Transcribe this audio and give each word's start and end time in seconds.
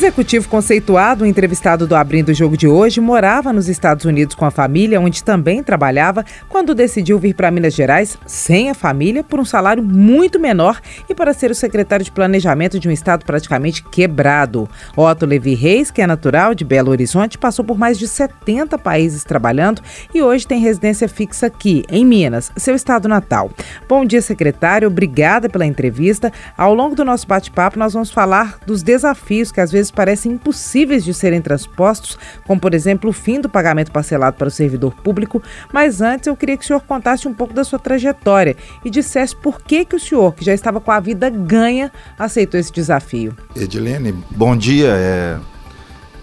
Executivo 0.00 0.48
conceituado, 0.48 1.26
entrevistado 1.26 1.86
do 1.86 1.94
Abrindo 1.94 2.30
o 2.30 2.34
Jogo 2.34 2.56
de 2.56 2.66
hoje, 2.66 3.02
morava 3.02 3.52
nos 3.52 3.68
Estados 3.68 4.06
Unidos 4.06 4.34
com 4.34 4.46
a 4.46 4.50
família, 4.50 4.98
onde 4.98 5.22
também 5.22 5.62
trabalhava, 5.62 6.24
quando 6.48 6.74
decidiu 6.74 7.18
vir 7.18 7.34
para 7.34 7.50
Minas 7.50 7.74
Gerais 7.74 8.16
sem 8.24 8.70
a 8.70 8.74
família, 8.74 9.22
por 9.22 9.38
um 9.38 9.44
salário 9.44 9.82
muito 9.82 10.40
menor 10.40 10.80
e 11.06 11.14
para 11.14 11.34
ser 11.34 11.50
o 11.50 11.54
secretário 11.54 12.02
de 12.02 12.10
planejamento 12.10 12.80
de 12.80 12.88
um 12.88 12.90
estado 12.90 13.26
praticamente 13.26 13.84
quebrado. 13.84 14.66
Otto 14.96 15.26
Levi 15.26 15.54
Reis, 15.54 15.90
que 15.90 16.00
é 16.00 16.06
natural 16.06 16.54
de 16.54 16.64
Belo 16.64 16.90
Horizonte, 16.90 17.36
passou 17.36 17.62
por 17.62 17.76
mais 17.76 17.98
de 17.98 18.08
70 18.08 18.78
países 18.78 19.22
trabalhando 19.22 19.82
e 20.14 20.22
hoje 20.22 20.46
tem 20.46 20.60
residência 20.60 21.10
fixa 21.10 21.48
aqui, 21.48 21.84
em 21.90 22.06
Minas, 22.06 22.50
seu 22.56 22.74
estado 22.74 23.06
natal. 23.06 23.50
Bom 23.86 24.06
dia, 24.06 24.22
secretário. 24.22 24.88
Obrigada 24.88 25.46
pela 25.50 25.66
entrevista. 25.66 26.32
Ao 26.56 26.72
longo 26.72 26.94
do 26.94 27.04
nosso 27.04 27.26
bate-papo, 27.26 27.78
nós 27.78 27.92
vamos 27.92 28.10
falar 28.10 28.60
dos 28.66 28.82
desafios 28.82 29.52
que 29.52 29.60
às 29.60 29.70
vezes 29.70 29.89
parecem 29.90 30.32
impossíveis 30.32 31.04
de 31.04 31.12
serem 31.12 31.40
transpostos, 31.40 32.18
como 32.46 32.60
por 32.60 32.74
exemplo 32.74 33.10
o 33.10 33.12
fim 33.12 33.40
do 33.40 33.48
pagamento 33.48 33.90
parcelado 33.90 34.36
para 34.36 34.48
o 34.48 34.50
servidor 34.50 34.94
público. 34.94 35.42
Mas 35.72 36.00
antes 36.00 36.26
eu 36.26 36.36
queria 36.36 36.56
que 36.56 36.64
o 36.64 36.66
senhor 36.66 36.80
contasse 36.80 37.26
um 37.26 37.34
pouco 37.34 37.52
da 37.54 37.64
sua 37.64 37.78
trajetória 37.78 38.56
e 38.84 38.90
dissesse 38.90 39.34
por 39.34 39.60
que, 39.60 39.84
que 39.84 39.96
o 39.96 40.00
senhor, 40.00 40.34
que 40.34 40.44
já 40.44 40.54
estava 40.54 40.80
com 40.80 40.90
a 40.90 41.00
vida 41.00 41.28
ganha, 41.30 41.92
aceitou 42.18 42.58
esse 42.58 42.72
desafio. 42.72 43.36
Edilene, 43.56 44.12
bom 44.30 44.56
dia 44.56 44.88
é, 44.96 45.38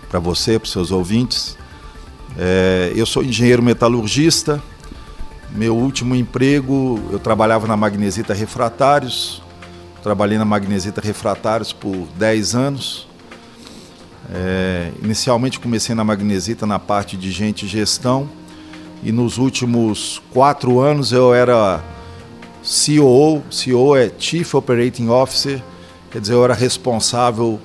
para 0.10 0.20
você, 0.20 0.58
para 0.58 0.66
os 0.66 0.72
seus 0.72 0.92
ouvintes. 0.92 1.58
É, 2.38 2.92
eu 2.96 3.06
sou 3.06 3.24
engenheiro 3.24 3.64
metalurgista. 3.64 4.62
Meu 5.52 5.76
último 5.76 6.16
emprego, 6.16 7.00
eu 7.12 7.20
trabalhava 7.20 7.68
na 7.68 7.76
Magnesita 7.76 8.34
Refratários. 8.34 9.42
Trabalhei 10.04 10.38
na 10.38 10.46
Magnesita 10.46 11.02
Refratários 11.02 11.74
por 11.74 12.08
10 12.18 12.56
anos. 12.56 13.08
É, 14.34 14.92
inicialmente 15.02 15.60
comecei 15.60 15.96
na 15.96 16.04
Magnesita 16.04 16.66
na 16.66 16.80
parte 16.80 17.16
de 17.16 17.32
gente 17.32 17.66
e 17.66 17.68
gestão. 17.68 18.30
E 19.04 19.12
nos 19.12 19.38
últimos 19.38 20.22
quatro 20.32 20.80
anos 20.80 21.12
eu 21.12 21.34
era 21.34 21.84
CEO, 22.64 23.44
CEO 23.50 23.96
é 23.96 24.12
Chief 24.18 24.54
Operating 24.54 25.08
Officer, 25.08 25.64
quer 26.12 26.20
dizer, 26.20 26.34
eu 26.34 26.44
era 26.44 26.54
responsável 26.54 27.60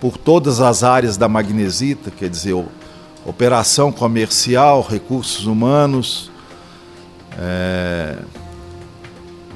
por 0.00 0.18
todas 0.18 0.60
as 0.60 0.82
áreas 0.82 1.16
da 1.16 1.28
Magnesita, 1.28 2.10
quer 2.10 2.28
dizer, 2.28 2.54
operação 3.24 3.92
comercial, 3.92 4.82
recursos 4.82 5.46
humanos, 5.46 6.30
é, 7.38 8.18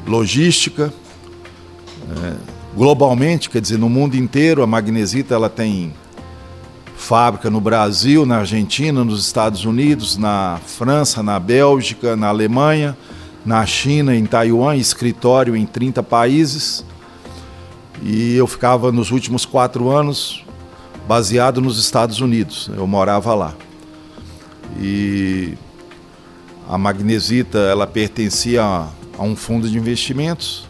logística. 0.06 0.92
É, 2.08 2.56
globalmente, 2.76 3.50
quer 3.50 3.60
dizer, 3.60 3.78
no 3.78 3.88
mundo 3.88 4.16
inteiro, 4.16 4.62
a 4.62 4.66
Magnesita 4.66 5.34
ela 5.34 5.48
tem 5.48 5.92
fábrica 6.96 7.50
no 7.50 7.60
Brasil, 7.60 8.24
na 8.24 8.38
Argentina, 8.38 9.04
nos 9.04 9.24
Estados 9.24 9.64
Unidos, 9.64 10.16
na 10.16 10.58
França, 10.66 11.22
na 11.22 11.38
Bélgica, 11.38 12.16
na 12.16 12.28
Alemanha, 12.28 12.96
na 13.44 13.64
China, 13.64 14.16
em 14.16 14.24
Taiwan, 14.24 14.74
escritório 14.74 15.54
em 15.54 15.66
30 15.66 16.02
países. 16.02 16.84
E 18.02 18.34
eu 18.34 18.46
ficava 18.46 18.90
nos 18.90 19.10
últimos 19.10 19.44
quatro 19.44 19.90
anos 19.90 20.44
baseado 21.06 21.60
nos 21.60 21.78
Estados 21.78 22.20
Unidos. 22.20 22.70
Eu 22.74 22.86
morava 22.86 23.34
lá. 23.34 23.54
E 24.80 25.54
a 26.68 26.76
Magnesita 26.76 27.58
ela 27.58 27.86
pertencia 27.86 28.64
a, 28.64 29.22
um 29.22 29.36
fundo 29.36 29.68
de 29.68 29.78
investimentos, 29.78 30.66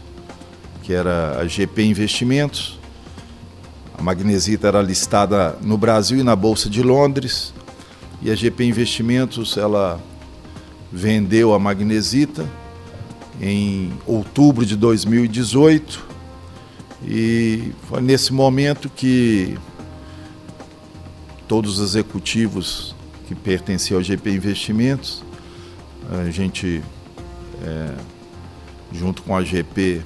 que 0.83 0.93
era 0.93 1.39
a 1.39 1.47
GP 1.47 1.83
Investimentos 1.83 2.76
a 3.97 4.01
Magnesita 4.01 4.67
era 4.67 4.81
listada 4.81 5.57
no 5.61 5.77
Brasil 5.77 6.19
e 6.19 6.23
na 6.23 6.35
Bolsa 6.35 6.69
de 6.69 6.83
Londres. 6.83 7.53
E 8.21 8.29
a 8.29 8.35
GP 8.35 8.65
Investimentos 8.65 9.57
ela 9.57 9.99
vendeu 10.91 11.53
a 11.53 11.59
Magnesita 11.59 12.47
em 13.41 13.91
outubro 14.05 14.65
de 14.65 14.75
2018. 14.75 16.05
E 17.03 17.71
foi 17.89 18.01
nesse 18.01 18.31
momento 18.33 18.89
que 18.89 19.57
todos 21.47 21.79
os 21.79 21.89
executivos 21.89 22.95
que 23.27 23.33
pertenciam 23.33 23.97
ao 23.97 24.03
GP 24.03 24.31
Investimentos, 24.31 25.23
a 26.09 26.29
gente, 26.29 26.83
é, 27.63 27.93
junto 28.91 29.23
com 29.23 29.35
a 29.35 29.43
GP, 29.43 30.01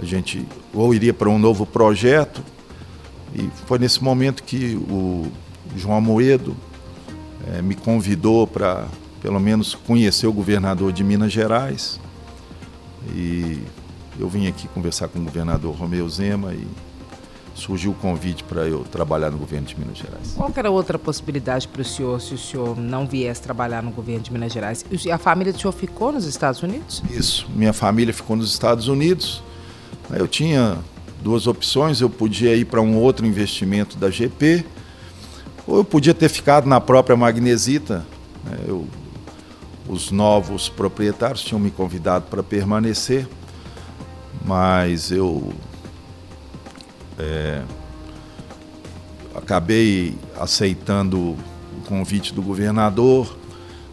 a 0.00 0.04
gente 0.04 0.46
ou 0.72 0.94
iria 0.94 1.12
para 1.12 1.28
um 1.28 1.38
novo 1.38 1.66
projeto 1.66 2.42
e 3.34 3.48
foi 3.66 3.78
nesse 3.78 4.02
momento 4.02 4.42
que 4.42 4.74
o 4.74 5.30
João 5.76 5.96
Amoedo 5.96 6.56
é, 7.46 7.62
me 7.62 7.74
convidou 7.74 8.46
para, 8.46 8.86
pelo 9.22 9.38
menos, 9.38 9.74
conhecer 9.74 10.26
o 10.26 10.32
governador 10.32 10.92
de 10.92 11.04
Minas 11.04 11.32
Gerais. 11.32 12.00
E 13.14 13.62
eu 14.18 14.28
vim 14.28 14.46
aqui 14.46 14.68
conversar 14.68 15.08
com 15.08 15.18
o 15.18 15.22
governador 15.22 15.74
Romeu 15.74 16.08
Zema 16.08 16.52
e 16.52 16.66
surgiu 17.54 17.92
o 17.92 17.94
convite 17.94 18.42
para 18.42 18.66
eu 18.66 18.84
trabalhar 18.84 19.30
no 19.30 19.38
governo 19.38 19.66
de 19.66 19.78
Minas 19.78 19.98
Gerais. 19.98 20.32
Qual 20.34 20.52
era 20.54 20.70
outra 20.70 20.98
possibilidade 20.98 21.68
para 21.68 21.82
o 21.82 21.84
senhor 21.84 22.20
se 22.20 22.34
o 22.34 22.38
senhor 22.38 22.76
não 22.76 23.06
viesse 23.06 23.42
trabalhar 23.42 23.82
no 23.82 23.90
governo 23.90 24.22
de 24.22 24.32
Minas 24.32 24.52
Gerais? 24.52 24.84
E 24.90 25.10
a 25.10 25.18
família 25.18 25.52
do 25.52 25.60
senhor 25.60 25.72
ficou 25.72 26.10
nos 26.10 26.24
Estados 26.24 26.62
Unidos? 26.62 27.02
Isso, 27.10 27.48
minha 27.54 27.72
família 27.72 28.12
ficou 28.12 28.36
nos 28.36 28.50
Estados 28.50 28.88
Unidos. 28.88 29.42
Eu 30.10 30.26
tinha 30.26 30.78
duas 31.20 31.46
opções. 31.46 32.00
Eu 32.00 32.10
podia 32.10 32.54
ir 32.54 32.64
para 32.64 32.80
um 32.80 32.96
outro 32.96 33.26
investimento 33.26 33.96
da 33.96 34.10
GP, 34.10 34.64
ou 35.66 35.78
eu 35.78 35.84
podia 35.84 36.14
ter 36.14 36.28
ficado 36.28 36.66
na 36.66 36.80
própria 36.80 37.16
Magnesita. 37.16 38.04
Né? 38.44 38.58
Eu, 38.66 38.86
os 39.88 40.10
novos 40.10 40.68
proprietários 40.68 41.42
tinham 41.42 41.58
me 41.58 41.70
convidado 41.70 42.26
para 42.26 42.42
permanecer, 42.42 43.26
mas 44.44 45.10
eu 45.10 45.52
é, 47.18 47.62
acabei 49.34 50.16
aceitando 50.38 51.18
o 51.18 51.36
convite 51.86 52.32
do 52.32 52.40
governador, 52.40 53.36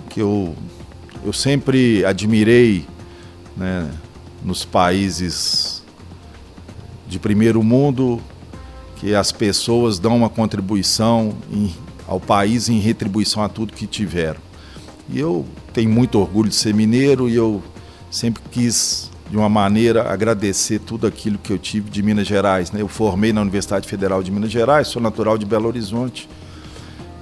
que 0.10 0.22
eu, 0.22 0.56
eu 1.26 1.34
sempre 1.34 2.06
admirei 2.06 2.86
né, 3.56 3.90
nos 4.44 4.64
países 4.64 5.67
de 7.08 7.20
primeiro 7.20 7.64
mundo, 7.64 8.22
que 8.98 9.16
as 9.16 9.32
pessoas 9.32 10.00
dão 10.00 10.18
uma 10.18 10.30
contribuição 10.30 11.34
em, 11.52 11.74
ao 12.08 12.20
país 12.20 12.70
em 12.70 12.80
retribuição 12.80 13.44
a 13.44 13.50
tudo 13.50 13.74
que 13.74 13.88
tiveram. 13.88 14.40
E 15.10 15.20
eu 15.20 15.46
tenho 15.74 15.90
muito 15.90 16.20
orgulho 16.20 16.50
de 16.50 16.56
ser 16.56 16.74
mineiro 16.74 17.30
e 17.30 17.36
eu 17.36 17.62
sempre 18.12 18.42
quis, 18.52 19.10
de 19.30 19.38
uma 19.38 19.48
maneira, 19.48 20.12
agradecer 20.12 20.80
tudo 20.80 21.08
aquilo 21.08 21.38
que 21.38 21.52
eu 21.52 21.58
tive 21.58 21.90
de 21.90 22.02
Minas 22.02 22.28
Gerais. 22.28 22.72
Né? 22.72 22.82
Eu 22.82 22.88
formei 22.88 23.32
na 23.32 23.42
Universidade 23.42 23.88
Federal 23.88 24.22
de 24.22 24.32
Minas 24.32 24.52
Gerais, 24.52 24.88
sou 24.88 25.02
natural 25.02 25.38
de 25.38 25.46
Belo 25.46 25.68
Horizonte 25.68 26.28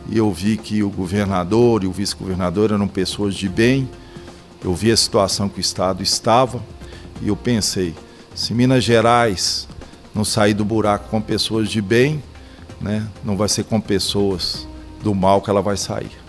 e 0.10 0.18
eu 0.18 0.32
vi 0.32 0.58
que 0.58 0.84
o 0.84 0.90
governador 0.90 1.84
e 1.84 1.88
o 1.88 1.92
vice-governador 1.92 2.72
eram 2.72 2.88
pessoas 2.88 3.36
de 3.36 3.50
bem. 3.50 3.90
Eu 4.64 4.74
vi 4.74 4.92
a 4.92 4.98
situação 4.98 5.50
que 5.50 5.60
o 5.60 5.62
Estado 5.62 6.02
estava 6.04 6.62
e 7.22 7.28
eu 7.28 7.36
pensei, 7.36 7.94
se 8.34 8.54
Minas 8.54 8.84
Gerais 8.84 9.68
não 10.16 10.24
sair 10.24 10.54
do 10.54 10.64
buraco 10.64 11.10
com 11.10 11.22
pessoas 11.22 11.70
de 11.70 11.82
bem, 11.82 12.24
né? 12.80 13.06
não 13.24 13.36
vai 13.36 13.50
ser 13.50 13.66
com 13.66 13.82
pessoas 13.82 14.66
do 15.04 15.14
mal 15.14 15.42
que 15.42 15.50
ela 15.50 15.62
vai 15.62 15.76
sair. 15.76 16.26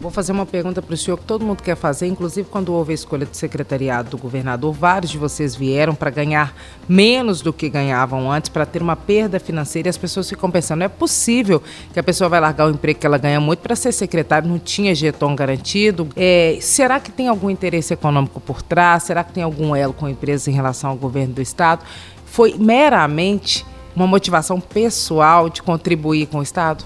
Vou 0.00 0.10
fazer 0.10 0.32
uma 0.32 0.46
pergunta 0.46 0.82
para 0.82 0.94
o 0.94 0.96
senhor 0.96 1.16
que 1.16 1.24
todo 1.24 1.44
mundo 1.44 1.62
quer 1.62 1.76
fazer, 1.76 2.06
inclusive 2.06 2.48
quando 2.48 2.72
houve 2.72 2.92
a 2.92 2.94
escolha 2.94 3.24
do 3.24 3.36
secretariado 3.36 4.10
do 4.10 4.18
governador, 4.18 4.72
vários 4.72 5.12
de 5.12 5.18
vocês 5.18 5.54
vieram 5.54 5.94
para 5.94 6.10
ganhar 6.10 6.54
menos 6.88 7.40
do 7.40 7.52
que 7.52 7.68
ganhavam 7.68 8.30
antes, 8.30 8.48
para 8.48 8.66
ter 8.66 8.82
uma 8.82 8.96
perda 8.96 9.38
financeira 9.38 9.88
e 9.88 9.90
as 9.90 9.96
pessoas 9.96 10.28
ficam 10.28 10.50
pensando, 10.50 10.80
não 10.80 10.86
é 10.86 10.88
possível 10.88 11.62
que 11.92 12.00
a 12.00 12.02
pessoa 12.02 12.28
vai 12.28 12.40
largar 12.40 12.66
o 12.66 12.70
emprego 12.70 12.98
que 12.98 13.06
ela 13.06 13.18
ganha 13.18 13.40
muito 13.40 13.60
para 13.60 13.76
ser 13.76 13.92
secretário, 13.92 14.48
não 14.48 14.58
tinha 14.58 14.94
jeton 14.94 15.36
garantido. 15.36 16.08
É, 16.16 16.58
será 16.60 16.98
que 16.98 17.10
tem 17.10 17.28
algum 17.28 17.48
interesse 17.48 17.94
econômico 17.94 18.40
por 18.40 18.60
trás? 18.60 19.04
Será 19.04 19.22
que 19.22 19.32
tem 19.32 19.42
algum 19.42 19.74
elo 19.74 19.92
com 19.92 20.08
empresas 20.08 20.48
em 20.48 20.52
relação 20.52 20.90
ao 20.90 20.96
governo 20.96 21.34
do 21.34 21.42
estado? 21.42 21.84
Foi 22.32 22.54
meramente 22.58 23.66
uma 23.94 24.06
motivação 24.06 24.58
pessoal 24.58 25.50
de 25.50 25.60
contribuir 25.62 26.26
com 26.28 26.38
o 26.38 26.42
Estado? 26.42 26.82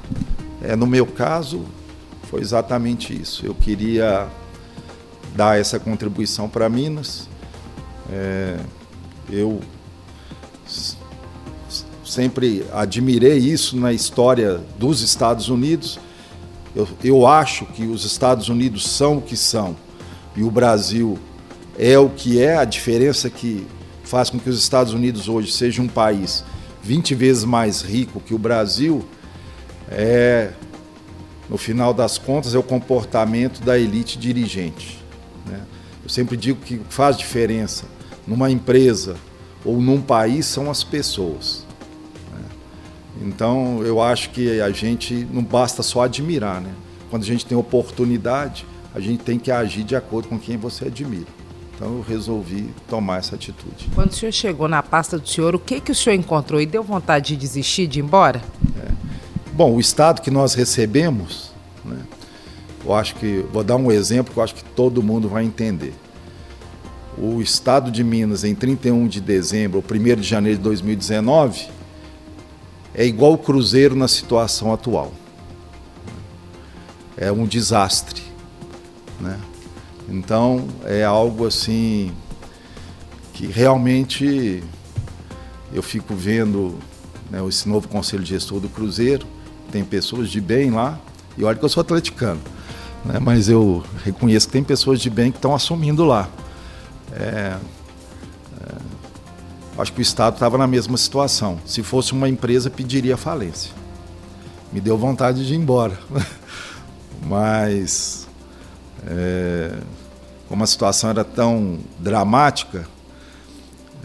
É, 0.60 0.74
no 0.74 0.88
meu 0.88 1.06
caso, 1.06 1.64
foi 2.24 2.40
exatamente 2.40 3.14
isso. 3.14 3.46
Eu 3.46 3.54
queria 3.54 4.26
dar 5.36 5.56
essa 5.56 5.78
contribuição 5.78 6.48
para 6.48 6.68
Minas. 6.68 7.28
É, 8.10 8.58
eu 9.30 9.60
sempre 12.04 12.66
admirei 12.72 13.38
isso 13.38 13.76
na 13.76 13.92
história 13.92 14.60
dos 14.76 15.00
Estados 15.00 15.48
Unidos 15.48 15.98
Eu, 16.74 16.88
eu 17.04 17.26
acho 17.26 17.66
que 17.66 17.84
os 17.84 18.04
Estados 18.04 18.48
Unidos 18.48 18.88
são 18.88 19.18
o 19.18 19.22
que 19.22 19.36
são 19.36 19.76
e 20.36 20.42
o 20.42 20.50
Brasil 20.50 21.16
é 21.78 21.96
o 21.96 22.08
que 22.08 22.42
é, 22.42 22.56
a 22.56 22.64
diferença 22.64 23.30
que 23.30 23.66
faz 24.06 24.30
com 24.30 24.38
que 24.38 24.48
os 24.48 24.58
Estados 24.58 24.92
Unidos 24.92 25.28
hoje 25.28 25.52
seja 25.52 25.82
um 25.82 25.88
país 25.88 26.44
20 26.82 27.14
vezes 27.16 27.44
mais 27.44 27.82
rico 27.82 28.20
que 28.20 28.32
o 28.32 28.38
Brasil, 28.38 29.04
é, 29.90 30.52
no 31.50 31.58
final 31.58 31.92
das 31.92 32.16
contas, 32.16 32.54
é 32.54 32.58
o 32.58 32.62
comportamento 32.62 33.60
da 33.60 33.76
elite 33.76 34.16
dirigente. 34.16 35.04
Né? 35.44 35.60
Eu 36.04 36.08
sempre 36.08 36.36
digo 36.36 36.60
que 36.60 36.80
faz 36.88 37.16
diferença 37.16 37.86
numa 38.24 38.48
empresa 38.48 39.16
ou 39.64 39.80
num 39.80 40.00
país 40.00 40.46
são 40.46 40.70
as 40.70 40.84
pessoas. 40.84 41.66
Né? 42.32 42.44
Então, 43.22 43.82
eu 43.82 44.00
acho 44.00 44.30
que 44.30 44.60
a 44.60 44.70
gente 44.70 45.26
não 45.32 45.42
basta 45.42 45.82
só 45.82 46.02
admirar. 46.02 46.60
Né? 46.60 46.72
Quando 47.10 47.24
a 47.24 47.26
gente 47.26 47.44
tem 47.44 47.58
oportunidade, 47.58 48.64
a 48.94 49.00
gente 49.00 49.24
tem 49.24 49.40
que 49.40 49.50
agir 49.50 49.82
de 49.82 49.96
acordo 49.96 50.28
com 50.28 50.38
quem 50.38 50.56
você 50.56 50.86
admira. 50.86 51.35
Então 51.76 51.96
eu 51.96 52.00
resolvi 52.00 52.70
tomar 52.88 53.18
essa 53.18 53.34
atitude. 53.34 53.88
Quando 53.94 54.10
o 54.10 54.14
senhor 54.14 54.32
chegou 54.32 54.66
na 54.66 54.82
pasta 54.82 55.18
do 55.18 55.28
senhor, 55.28 55.54
o 55.54 55.58
que, 55.58 55.78
que 55.78 55.92
o 55.92 55.94
senhor 55.94 56.16
encontrou 56.16 56.58
e 56.60 56.64
deu 56.64 56.82
vontade 56.82 57.28
de 57.28 57.36
desistir, 57.36 57.86
de 57.86 58.00
ir 58.00 58.02
embora? 58.02 58.42
É. 58.82 58.90
Bom, 59.52 59.74
o 59.74 59.80
estado 59.80 60.22
que 60.22 60.30
nós 60.30 60.54
recebemos, 60.54 61.50
né, 61.84 61.98
eu 62.84 62.94
acho 62.94 63.14
que, 63.16 63.44
vou 63.52 63.62
dar 63.62 63.76
um 63.76 63.92
exemplo 63.92 64.32
que 64.32 64.38
eu 64.38 64.44
acho 64.44 64.54
que 64.54 64.64
todo 64.64 65.02
mundo 65.02 65.28
vai 65.28 65.44
entender. 65.44 65.92
O 67.18 67.42
estado 67.42 67.90
de 67.90 68.02
Minas, 68.02 68.42
em 68.42 68.54
31 68.54 69.06
de 69.06 69.20
dezembro, 69.20 69.78
ou 69.78 69.96
1 69.96 70.16
de 70.16 70.22
janeiro 70.22 70.58
de 70.58 70.64
2019, 70.64 71.68
é 72.94 73.04
igual 73.04 73.34
o 73.34 73.38
Cruzeiro 73.38 73.94
na 73.94 74.08
situação 74.08 74.72
atual. 74.72 75.12
É 77.16 77.30
um 77.30 77.46
desastre. 77.46 78.22
Né? 79.20 79.38
Então 80.08 80.66
é 80.84 81.04
algo 81.04 81.46
assim 81.46 82.12
que 83.32 83.46
realmente 83.46 84.62
eu 85.72 85.82
fico 85.82 86.14
vendo 86.14 86.78
né, 87.30 87.44
esse 87.46 87.68
novo 87.68 87.88
conselho 87.88 88.22
de 88.22 88.30
gestor 88.30 88.60
do 88.60 88.68
Cruzeiro, 88.68 89.26
tem 89.70 89.84
pessoas 89.84 90.30
de 90.30 90.40
bem 90.40 90.70
lá, 90.70 90.98
e 91.36 91.44
olha 91.44 91.58
que 91.58 91.64
eu 91.64 91.68
sou 91.68 91.80
atleticano, 91.80 92.40
né, 93.04 93.18
mas 93.20 93.48
eu 93.48 93.82
reconheço 94.04 94.46
que 94.46 94.52
tem 94.52 94.64
pessoas 94.64 95.00
de 95.00 95.10
bem 95.10 95.30
que 95.30 95.38
estão 95.38 95.54
assumindo 95.54 96.04
lá. 96.04 96.28
É, 97.12 97.56
é, 98.60 98.74
acho 99.78 99.92
que 99.92 100.00
o 100.00 100.02
Estado 100.02 100.34
estava 100.34 100.56
na 100.56 100.66
mesma 100.66 100.96
situação. 100.96 101.58
Se 101.66 101.82
fosse 101.82 102.12
uma 102.12 102.28
empresa, 102.28 102.70
pediria 102.70 103.16
falência. 103.16 103.72
Me 104.72 104.80
deu 104.80 104.96
vontade 104.96 105.46
de 105.46 105.54
ir 105.54 105.56
embora. 105.56 105.98
mas 107.22 108.25
é, 109.06 109.72
como 110.48 110.62
a 110.62 110.66
situação 110.66 111.10
era 111.10 111.24
tão 111.24 111.78
dramática, 111.98 112.86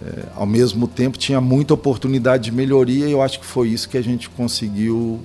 é, 0.04 0.26
ao 0.36 0.46
mesmo 0.46 0.88
tempo 0.88 1.18
tinha 1.18 1.40
muita 1.40 1.74
oportunidade 1.74 2.46
de 2.46 2.52
melhoria 2.52 3.08
e 3.08 3.12
eu 3.12 3.22
acho 3.22 3.40
que 3.40 3.46
foi 3.46 3.70
isso 3.70 3.88
que 3.88 3.98
a 3.98 4.02
gente 4.02 4.30
conseguiu 4.30 5.20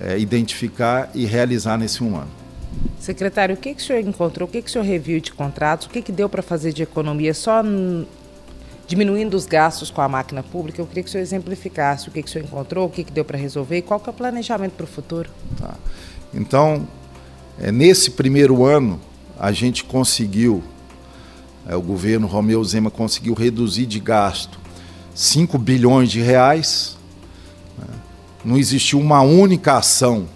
é, 0.00 0.18
identificar 0.18 1.10
e 1.14 1.24
realizar 1.24 1.76
nesse 1.76 2.02
um 2.02 2.16
ano. 2.16 2.30
Secretário, 3.00 3.54
o 3.54 3.58
que, 3.58 3.74
que 3.74 3.82
o 3.82 3.84
senhor 3.84 4.00
encontrou? 4.00 4.48
O 4.48 4.50
que, 4.50 4.62
que 4.62 4.68
o 4.68 4.72
senhor 4.72 4.84
reviu 4.84 5.20
de 5.20 5.32
contratos? 5.32 5.86
O 5.86 5.90
que, 5.90 6.02
que 6.02 6.12
deu 6.12 6.28
para 6.28 6.42
fazer 6.42 6.72
de 6.72 6.82
economia 6.82 7.34
só 7.34 7.62
diminuindo 8.86 9.34
os 9.34 9.46
gastos 9.46 9.90
com 9.90 10.00
a 10.00 10.08
máquina 10.08 10.42
pública? 10.42 10.80
Eu 10.80 10.86
queria 10.86 11.02
que 11.02 11.08
o 11.08 11.12
senhor 11.12 11.22
exemplificasse 11.22 12.08
o 12.08 12.12
que, 12.12 12.22
que 12.22 12.28
o 12.28 12.32
senhor 12.32 12.44
encontrou, 12.44 12.86
o 12.86 12.90
que, 12.90 13.02
que 13.02 13.12
deu 13.12 13.24
para 13.24 13.38
resolver 13.38 13.78
e 13.78 13.82
qual 13.82 13.98
que 13.98 14.08
é 14.08 14.12
o 14.12 14.14
planejamento 14.14 14.72
para 14.72 14.84
o 14.84 14.86
futuro. 14.86 15.30
Tá. 15.58 15.74
Então, 16.32 16.86
é, 17.60 17.72
nesse 17.72 18.12
primeiro 18.12 18.64
ano, 18.64 19.00
a 19.38 19.50
gente 19.50 19.82
conseguiu, 19.82 20.62
é, 21.66 21.74
o 21.74 21.82
governo 21.82 22.26
Romeu 22.28 22.62
Zema 22.62 22.90
conseguiu 22.90 23.34
reduzir 23.34 23.84
de 23.86 23.98
gasto 23.98 24.58
5 25.12 25.58
bilhões 25.58 26.08
de 26.08 26.20
reais. 26.20 26.96
Né? 27.76 27.86
Não 28.44 28.56
existiu 28.56 29.00
uma 29.00 29.20
única 29.22 29.76
ação 29.76 30.28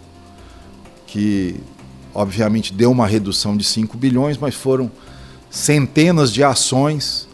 que, 1.07 1.61
obviamente, 2.13 2.73
deu 2.73 2.91
uma 2.91 3.07
redução 3.07 3.57
de 3.57 3.63
5 3.63 3.97
bilhões, 3.97 4.37
mas 4.37 4.57
foram 4.57 4.91
centenas 5.49 6.33
de 6.33 6.43
ações 6.43 7.29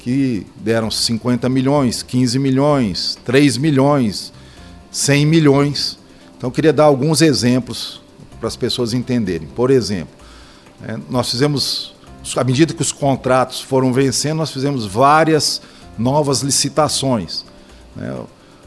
que 0.00 0.44
deram 0.56 0.90
50 0.90 1.48
milhões, 1.48 2.02
15 2.02 2.40
milhões, 2.40 3.16
3 3.24 3.56
milhões, 3.56 4.32
100 4.90 5.26
milhões. 5.26 5.98
Então, 6.36 6.48
eu 6.48 6.52
queria 6.52 6.72
dar 6.72 6.84
alguns 6.84 7.22
exemplos 7.22 8.01
para 8.42 8.48
as 8.48 8.56
pessoas 8.56 8.92
entenderem. 8.92 9.46
Por 9.46 9.70
exemplo, 9.70 10.12
é, 10.84 10.98
nós 11.08 11.30
fizemos, 11.30 11.94
à 12.36 12.42
medida 12.42 12.74
que 12.74 12.82
os 12.82 12.90
contratos 12.90 13.60
foram 13.60 13.92
vencendo, 13.92 14.38
nós 14.38 14.50
fizemos 14.50 14.84
várias 14.84 15.62
novas 15.96 16.40
licitações. 16.40 17.44
Né? 17.94 18.12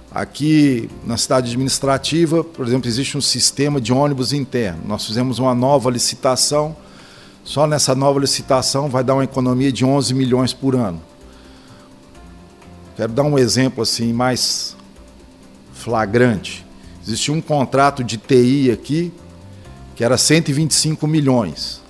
Aqui 0.09 0.89
na 1.05 1.17
cidade 1.17 1.51
administrativa, 1.51 2.41
por 2.41 2.65
exemplo, 2.65 2.87
existe 2.87 3.17
um 3.17 3.21
sistema 3.21 3.81
de 3.81 3.91
ônibus 3.91 4.31
interno. 4.31 4.79
Nós 4.87 5.05
fizemos 5.05 5.39
uma 5.39 5.53
nova 5.53 5.91
licitação. 5.91 6.73
Só 7.43 7.67
nessa 7.67 7.93
nova 7.93 8.17
licitação 8.17 8.87
vai 8.87 9.03
dar 9.03 9.15
uma 9.15 9.25
economia 9.25 9.73
de 9.73 9.83
11 9.83 10.13
milhões 10.13 10.53
por 10.53 10.73
ano. 10.73 11.01
Quero 12.95 13.11
dar 13.11 13.23
um 13.23 13.37
exemplo 13.37 13.83
assim 13.83 14.13
mais 14.13 14.73
flagrante. 15.73 16.65
Existia 17.05 17.33
um 17.33 17.41
contrato 17.41 18.05
de 18.05 18.15
TI 18.15 18.71
aqui 18.71 19.11
que 19.95 20.03
era 20.03 20.17
125 20.17 21.07
milhões. 21.07 21.81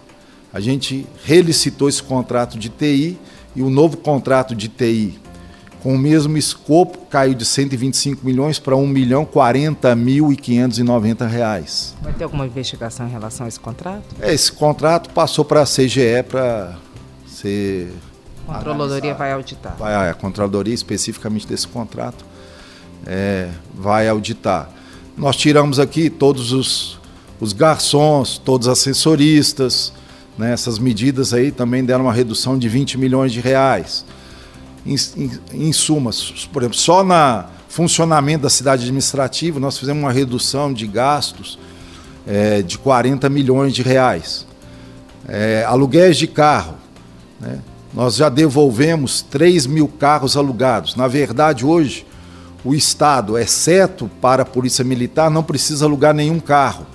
A 0.54 0.60
gente 0.60 1.06
relicitou 1.26 1.90
esse 1.90 2.02
contrato 2.02 2.58
de 2.58 2.70
TI 2.70 3.18
e 3.56 3.62
o 3.62 3.70
novo 3.70 3.98
contrato 3.98 4.56
de 4.56 4.70
TI, 4.70 5.20
com 5.82 5.96
o 5.96 5.98
mesmo 5.98 6.38
escopo, 6.38 6.98
caiu 7.10 7.34
de 7.34 7.46
125 7.46 8.26
milhões 8.26 8.58
para 8.58 8.76
1 8.76 8.88
milhão 8.88 9.26
40 9.26 9.96
mil 9.96 10.32
e 10.32 10.36
590 10.36 11.28
reais. 11.28 11.96
Vai 12.02 12.14
ter 12.14 12.24
alguma 12.24 12.46
investigação 12.46 13.08
em 13.08 13.12
relação 13.12 13.46
a 13.46 13.50
esse 13.50 13.60
contrato? 13.60 14.04
É, 14.20 14.34
esse 14.34 14.52
contrato 14.52 15.10
passou 15.10 15.44
para 15.44 15.62
a 15.62 15.66
CGE 15.66 16.24
para 16.28 16.78
ser. 17.28 17.92
A 18.48 18.56
Controladoria 18.56 19.14
vai 19.14 19.32
auditar. 19.32 19.76
Vai, 19.78 20.10
a 20.10 20.14
Controladoria 20.14 20.74
especificamente 20.74 21.46
desse 21.48 21.68
contrato 21.68 22.26
é, 23.06 23.50
vai 23.74 24.08
auditar. 24.08 24.70
Nós 25.18 25.36
tiramos 25.36 25.80
aqui 25.80 26.10
todos 26.10 26.52
os, 26.52 27.00
os 27.40 27.54
garçons, 27.54 28.38
todos 28.38 28.68
os 28.68 28.74
assessoristas, 28.74 29.92
né? 30.38 30.52
Essas 30.54 30.78
medidas 30.78 31.34
aí 31.34 31.52
também 31.52 31.84
deram 31.84 32.06
uma 32.06 32.14
redução 32.14 32.58
de 32.58 32.68
20 32.68 32.98
milhões 32.98 33.32
de 33.32 33.40
reais. 33.40 34.06
Em, 34.86 34.96
em, 35.18 35.32
em 35.68 35.74
suma, 35.74 36.12
por 36.52 36.62
exemplo, 36.62 36.78
só 36.78 37.04
na 37.04 37.48
funcionamento 37.68 38.44
da 38.44 38.50
cidade 38.50 38.84
administrativa 38.84 39.60
nós 39.60 39.78
fizemos 39.78 40.02
uma 40.02 40.12
redução 40.12 40.72
de 40.72 40.88
gastos 40.88 41.60
é, 42.26 42.62
de 42.62 42.78
40 42.78 43.30
milhões 43.30 43.74
de 43.74 43.82
reais. 43.82 44.46
É, 45.28 45.66
aluguéis 45.68 46.18
de 46.18 46.28
carro. 46.28 46.76
Né? 47.40 47.60
Nós 47.94 48.16
já 48.16 48.30
devolvemos 48.30 49.22
3 49.22 49.66
mil 49.66 49.88
carros 49.88 50.38
alugados. 50.38 50.96
Na 50.96 51.08
verdade, 51.08 51.66
hoje, 51.66 52.06
o 52.64 52.74
Estado, 52.74 53.38
exceto 53.38 54.10
para 54.22 54.44
a 54.44 54.46
Polícia 54.46 54.84
Militar, 54.84 55.30
não 55.30 55.44
precisa 55.44 55.86
alugar 55.86 56.14
nenhum 56.14 56.40
carro. 56.40 56.86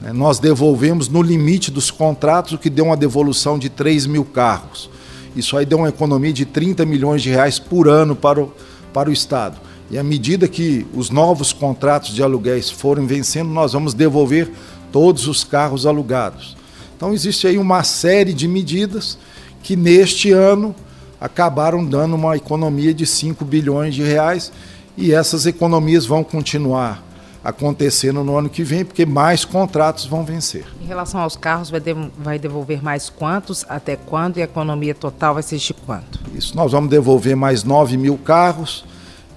Né, 0.00 0.12
nós 0.12 0.38
devolvemos 0.38 1.08
no 1.08 1.22
limite 1.22 1.70
dos 1.70 1.90
contratos, 1.90 2.52
o 2.52 2.58
que 2.58 2.70
deu 2.70 2.86
uma 2.86 2.96
devolução 2.96 3.58
de 3.58 3.68
3 3.68 4.06
mil 4.06 4.24
carros. 4.24 4.90
Isso 5.34 5.56
aí 5.56 5.66
deu 5.66 5.78
uma 5.78 5.88
economia 5.88 6.32
de 6.32 6.44
30 6.44 6.84
milhões 6.86 7.22
de 7.22 7.30
reais 7.30 7.58
por 7.58 7.88
ano 7.88 8.16
para 8.16 8.40
o, 8.40 8.52
para 8.92 9.10
o 9.10 9.12
Estado. 9.12 9.60
E 9.90 9.98
à 9.98 10.02
medida 10.02 10.48
que 10.48 10.86
os 10.94 11.10
novos 11.10 11.52
contratos 11.52 12.14
de 12.14 12.22
aluguéis 12.22 12.70
forem 12.70 13.06
vencendo, 13.06 13.50
nós 13.50 13.72
vamos 13.72 13.94
devolver 13.94 14.50
todos 14.90 15.28
os 15.28 15.44
carros 15.44 15.86
alugados. 15.86 16.56
Então 16.96 17.12
existe 17.12 17.46
aí 17.46 17.58
uma 17.58 17.84
série 17.84 18.32
de 18.32 18.48
medidas 18.48 19.18
que 19.62 19.76
neste 19.76 20.32
ano 20.32 20.74
acabaram 21.20 21.84
dando 21.84 22.14
uma 22.14 22.36
economia 22.36 22.92
de 22.94 23.06
5 23.06 23.44
bilhões 23.44 23.94
de 23.94 24.02
reais 24.02 24.50
e 24.96 25.12
essas 25.12 25.46
economias 25.46 26.06
vão 26.06 26.24
continuar 26.24 27.05
acontecendo 27.46 28.24
no 28.24 28.36
ano 28.36 28.48
que 28.48 28.64
vem, 28.64 28.84
porque 28.84 29.06
mais 29.06 29.44
contratos 29.44 30.04
vão 30.04 30.24
vencer. 30.24 30.64
Em 30.82 30.86
relação 30.86 31.20
aos 31.20 31.36
carros, 31.36 31.70
vai, 31.70 31.78
de, 31.78 31.94
vai 32.18 32.38
devolver 32.38 32.82
mais 32.82 33.08
quantos, 33.08 33.64
até 33.68 33.94
quando 33.94 34.38
e 34.38 34.40
a 34.40 34.44
economia 34.44 34.94
total 34.94 35.34
vai 35.34 35.42
ser 35.44 35.58
de 35.58 35.72
quanto? 35.72 36.18
Isso, 36.34 36.56
nós 36.56 36.72
vamos 36.72 36.90
devolver 36.90 37.36
mais 37.36 37.62
9 37.62 37.96
mil 37.96 38.18
carros 38.18 38.84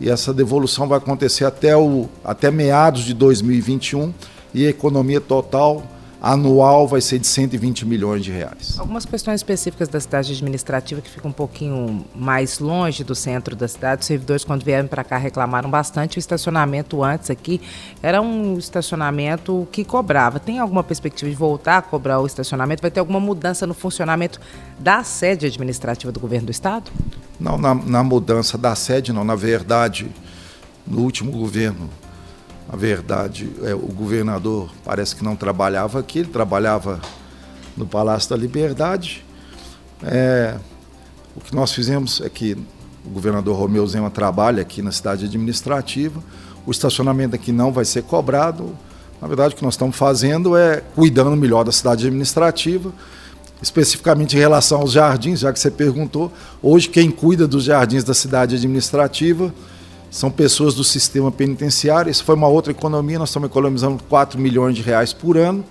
e 0.01 0.09
essa 0.09 0.33
devolução 0.33 0.87
vai 0.87 0.97
acontecer 0.97 1.45
até, 1.45 1.77
o, 1.77 2.09
até 2.23 2.49
meados 2.49 3.03
de 3.03 3.13
2021 3.13 4.11
e 4.55 4.65
a 4.65 4.69
economia 4.69 5.21
total 5.21 5.83
anual 6.21 6.87
vai 6.87 6.99
ser 6.99 7.19
de 7.19 7.27
120 7.27 7.85
milhões 7.85 8.23
de 8.23 8.31
reais. 8.31 8.77
Algumas 8.77 9.05
questões 9.05 9.39
específicas 9.39 9.87
da 9.87 9.99
cidade 9.99 10.33
administrativa 10.33 11.01
que 11.01 11.09
ficam 11.09 11.29
um 11.29 11.33
pouquinho 11.33 12.05
mais 12.13 12.59
longe 12.59 13.03
do 13.03 13.15
centro 13.15 13.55
da 13.55 13.67
cidade. 13.67 14.01
Os 14.01 14.07
servidores, 14.07 14.43
quando 14.43 14.63
vieram 14.63 14.87
para 14.87 15.03
cá, 15.03 15.17
reclamaram 15.17 15.69
bastante. 15.69 16.17
O 16.17 16.19
estacionamento 16.19 17.03
antes 17.03 17.29
aqui 17.29 17.61
era 18.03 18.21
um 18.21 18.57
estacionamento 18.57 19.67
que 19.71 19.85
cobrava. 19.85 20.39
Tem 20.39 20.59
alguma 20.59 20.83
perspectiva 20.83 21.29
de 21.29 21.37
voltar 21.37 21.77
a 21.77 21.81
cobrar 21.81 22.19
o 22.19 22.25
estacionamento? 22.25 22.81
Vai 22.81 22.91
ter 22.91 22.99
alguma 22.99 23.19
mudança 23.19 23.65
no 23.65 23.73
funcionamento 23.73 24.41
da 24.77 25.03
sede 25.03 25.45
administrativa 25.45 26.11
do 26.11 26.19
governo 26.19 26.47
do 26.47 26.51
estado? 26.51 26.91
Não, 27.39 27.57
na, 27.57 27.73
na 27.73 28.03
mudança 28.03 28.57
da 28.57 28.75
sede, 28.75 29.13
não. 29.13 29.23
Na 29.23 29.35
verdade, 29.35 30.07
no 30.85 30.99
último 31.01 31.31
governo 31.31 31.89
a 32.71 32.75
verdade, 32.75 33.49
é, 33.63 33.73
o 33.73 33.79
governador 33.87 34.69
parece 34.85 35.15
que 35.15 35.23
não 35.23 35.35
trabalhava 35.35 35.99
aqui, 35.99 36.19
ele 36.19 36.29
trabalhava 36.29 37.01
no 37.75 37.85
Palácio 37.87 38.29
da 38.29 38.37
Liberdade. 38.37 39.25
É, 40.03 40.55
o 41.35 41.41
que 41.41 41.55
nós 41.55 41.73
fizemos 41.73 42.21
é 42.21 42.29
que 42.29 42.55
o 43.03 43.09
governador 43.09 43.57
Romeu 43.57 43.87
Zema 43.87 44.11
trabalha 44.11 44.61
aqui 44.61 44.83
na 44.83 44.91
cidade 44.91 45.25
administrativa, 45.25 46.21
o 46.63 46.69
estacionamento 46.69 47.35
aqui 47.35 47.51
não 47.51 47.71
vai 47.71 47.85
ser 47.85 48.03
cobrado. 48.03 48.77
Na 49.19 49.27
verdade, 49.27 49.55
o 49.55 49.57
que 49.57 49.63
nós 49.63 49.73
estamos 49.73 49.95
fazendo 49.95 50.55
é 50.55 50.83
cuidando 50.93 51.35
melhor 51.35 51.63
da 51.63 51.71
cidade 51.71 52.05
administrativa, 52.05 52.93
especificamente 53.63 54.35
em 54.35 54.39
relação 54.39 54.79
aos 54.79 54.91
jardins, 54.91 55.39
já 55.39 55.51
que 55.51 55.59
você 55.59 55.71
perguntou. 55.71 56.31
Hoje, 56.61 56.87
quem 56.87 57.09
cuida 57.09 57.47
dos 57.47 57.63
jardins 57.63 58.03
da 58.03 58.13
cidade 58.13 58.55
administrativa 58.55 59.51
são 60.09 60.31
pessoas 60.31 60.73
do 60.73 60.83
sistema 60.83 61.31
penitenciário. 61.31 62.09
Isso 62.09 62.23
foi 62.23 62.35
uma 62.35 62.47
outra 62.47 62.71
economia, 62.71 63.19
nós 63.19 63.29
estamos 63.29 63.49
economizando 63.49 64.03
4 64.09 64.39
milhões 64.39 64.75
de 64.75 64.81
reais 64.81 65.13
por 65.13 65.37
ano 65.37 65.63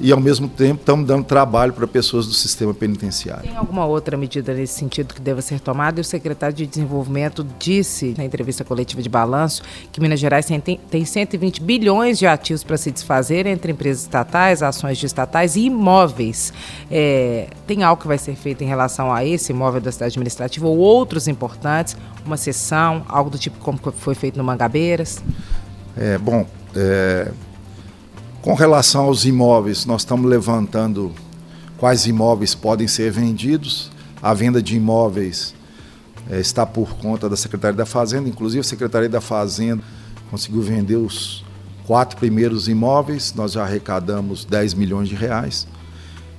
e, 0.00 0.10
ao 0.12 0.20
mesmo 0.20 0.48
tempo, 0.48 0.80
estamos 0.80 1.06
dando 1.06 1.24
trabalho 1.24 1.72
para 1.72 1.86
pessoas 1.86 2.26
do 2.26 2.32
sistema 2.32 2.72
penitenciário. 2.72 3.42
Tem 3.42 3.56
alguma 3.56 3.84
outra 3.84 4.16
medida 4.16 4.54
nesse 4.54 4.74
sentido 4.74 5.14
que 5.14 5.20
deva 5.20 5.42
ser 5.42 5.60
tomada? 5.60 6.00
E 6.00 6.02
o 6.02 6.04
secretário 6.04 6.56
de 6.56 6.66
Desenvolvimento 6.66 7.46
disse 7.58 8.14
na 8.16 8.24
entrevista 8.24 8.64
coletiva 8.64 9.02
de 9.02 9.08
balanço 9.08 9.62
que 9.92 10.00
Minas 10.00 10.18
Gerais 10.18 10.46
tem, 10.46 10.60
tem 10.60 11.04
120 11.04 11.62
bilhões 11.62 12.18
de 12.18 12.26
ativos 12.26 12.64
para 12.64 12.76
se 12.76 12.90
desfazer 12.90 13.46
entre 13.46 13.72
empresas 13.72 14.02
estatais, 14.02 14.62
ações 14.62 14.96
de 14.96 15.04
estatais 15.04 15.54
e 15.56 15.66
imóveis. 15.66 16.52
É, 16.90 17.48
tem 17.66 17.82
algo 17.82 18.00
que 18.00 18.08
vai 18.08 18.18
ser 18.18 18.34
feito 18.34 18.64
em 18.64 18.66
relação 18.66 19.12
a 19.12 19.24
esse 19.24 19.52
imóvel 19.52 19.80
da 19.80 19.92
cidade 19.92 20.12
administrativa 20.12 20.66
ou 20.66 20.78
outros 20.78 21.28
importantes? 21.28 21.96
Uma 22.24 22.36
sessão, 22.36 23.04
algo 23.08 23.28
do 23.28 23.38
tipo 23.38 23.58
como 23.58 23.78
foi 23.78 24.14
feito 24.14 24.38
no 24.38 24.44
Mangabeiras? 24.44 25.22
É, 25.96 26.16
bom, 26.16 26.46
é, 26.74 27.30
com 28.42 28.54
relação 28.54 29.04
aos 29.04 29.24
imóveis, 29.24 29.84
nós 29.84 30.02
estamos 30.02 30.28
levantando 30.28 31.12
quais 31.76 32.06
imóveis 32.06 32.54
podem 32.54 32.88
ser 32.88 33.10
vendidos. 33.12 33.90
A 34.22 34.32
venda 34.34 34.62
de 34.62 34.76
imóveis 34.76 35.54
é, 36.30 36.40
está 36.40 36.64
por 36.64 36.94
conta 36.96 37.28
da 37.28 37.36
Secretaria 37.36 37.76
da 37.76 37.86
Fazenda, 37.86 38.28
inclusive 38.28 38.60
a 38.60 38.64
Secretaria 38.64 39.08
da 39.08 39.20
Fazenda 39.20 39.82
conseguiu 40.30 40.62
vender 40.62 40.96
os 40.96 41.44
quatro 41.86 42.16
primeiros 42.16 42.68
imóveis, 42.68 43.34
nós 43.34 43.52
já 43.52 43.64
arrecadamos 43.64 44.44
10 44.44 44.74
milhões 44.74 45.08
de 45.08 45.14
reais. 45.14 45.66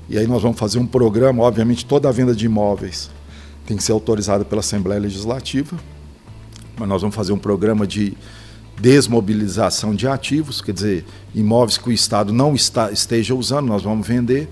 E 0.10 0.18
aí 0.18 0.26
nós 0.26 0.42
vamos 0.42 0.58
fazer 0.58 0.80
um 0.80 0.88
programa, 0.88 1.44
obviamente 1.44 1.86
toda 1.86 2.08
a 2.08 2.12
venda 2.12 2.34
de 2.34 2.46
imóveis 2.46 3.10
tem 3.66 3.78
que 3.78 3.84
ser 3.84 3.92
autorizada 3.92 4.44
pela 4.44 4.60
Assembleia 4.60 5.00
Legislativa, 5.00 5.78
mas 6.78 6.90
nós 6.90 7.02
vamos 7.02 7.16
fazer 7.16 7.32
um 7.32 7.38
programa 7.38 7.86
de 7.86 8.18
desmobilização 8.82 9.94
de 9.94 10.08
ativos, 10.08 10.60
quer 10.60 10.74
dizer, 10.74 11.06
imóveis 11.36 11.78
que 11.78 11.88
o 11.88 11.92
Estado 11.92 12.34
não 12.34 12.56
está, 12.56 12.92
esteja 12.92 13.36
usando, 13.36 13.68
nós 13.68 13.84
vamos 13.84 14.08
vender. 14.08 14.50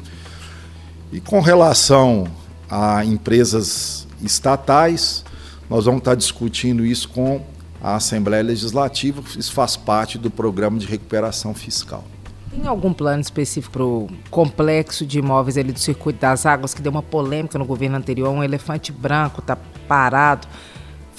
E 1.12 1.19
com 1.19 1.39
relação 1.39 2.27
a 2.69 3.03
empresas 3.03 4.07
estatais, 4.21 5.25
nós 5.67 5.86
vamos 5.86 6.00
estar 6.00 6.13
discutindo 6.13 6.86
isso 6.86 7.09
com 7.09 7.41
a 7.81 7.95
Assembleia 7.95 8.43
Legislativa, 8.43 9.24
isso 9.36 9.51
faz 9.51 9.75
parte 9.75 10.17
do 10.17 10.29
programa 10.29 10.77
de 10.77 10.86
recuperação 10.86 11.55
fiscal. 11.55 12.03
Tem 12.51 12.67
algum 12.67 12.93
plano 12.93 13.21
específico 13.21 13.74
para 13.74 13.83
o 13.83 14.09
complexo 14.29 15.05
de 15.05 15.19
imóveis 15.19 15.57
ali 15.57 15.71
do 15.71 15.79
Circuito 15.79 16.19
das 16.19 16.45
Águas, 16.45 16.74
que 16.74 16.81
deu 16.81 16.91
uma 16.91 17.01
polêmica 17.01 17.57
no 17.57 17.65
governo 17.65 17.98
anterior, 17.98 18.29
um 18.29 18.43
elefante 18.43 18.91
branco 18.91 19.39
está 19.39 19.57
parado 19.88 20.48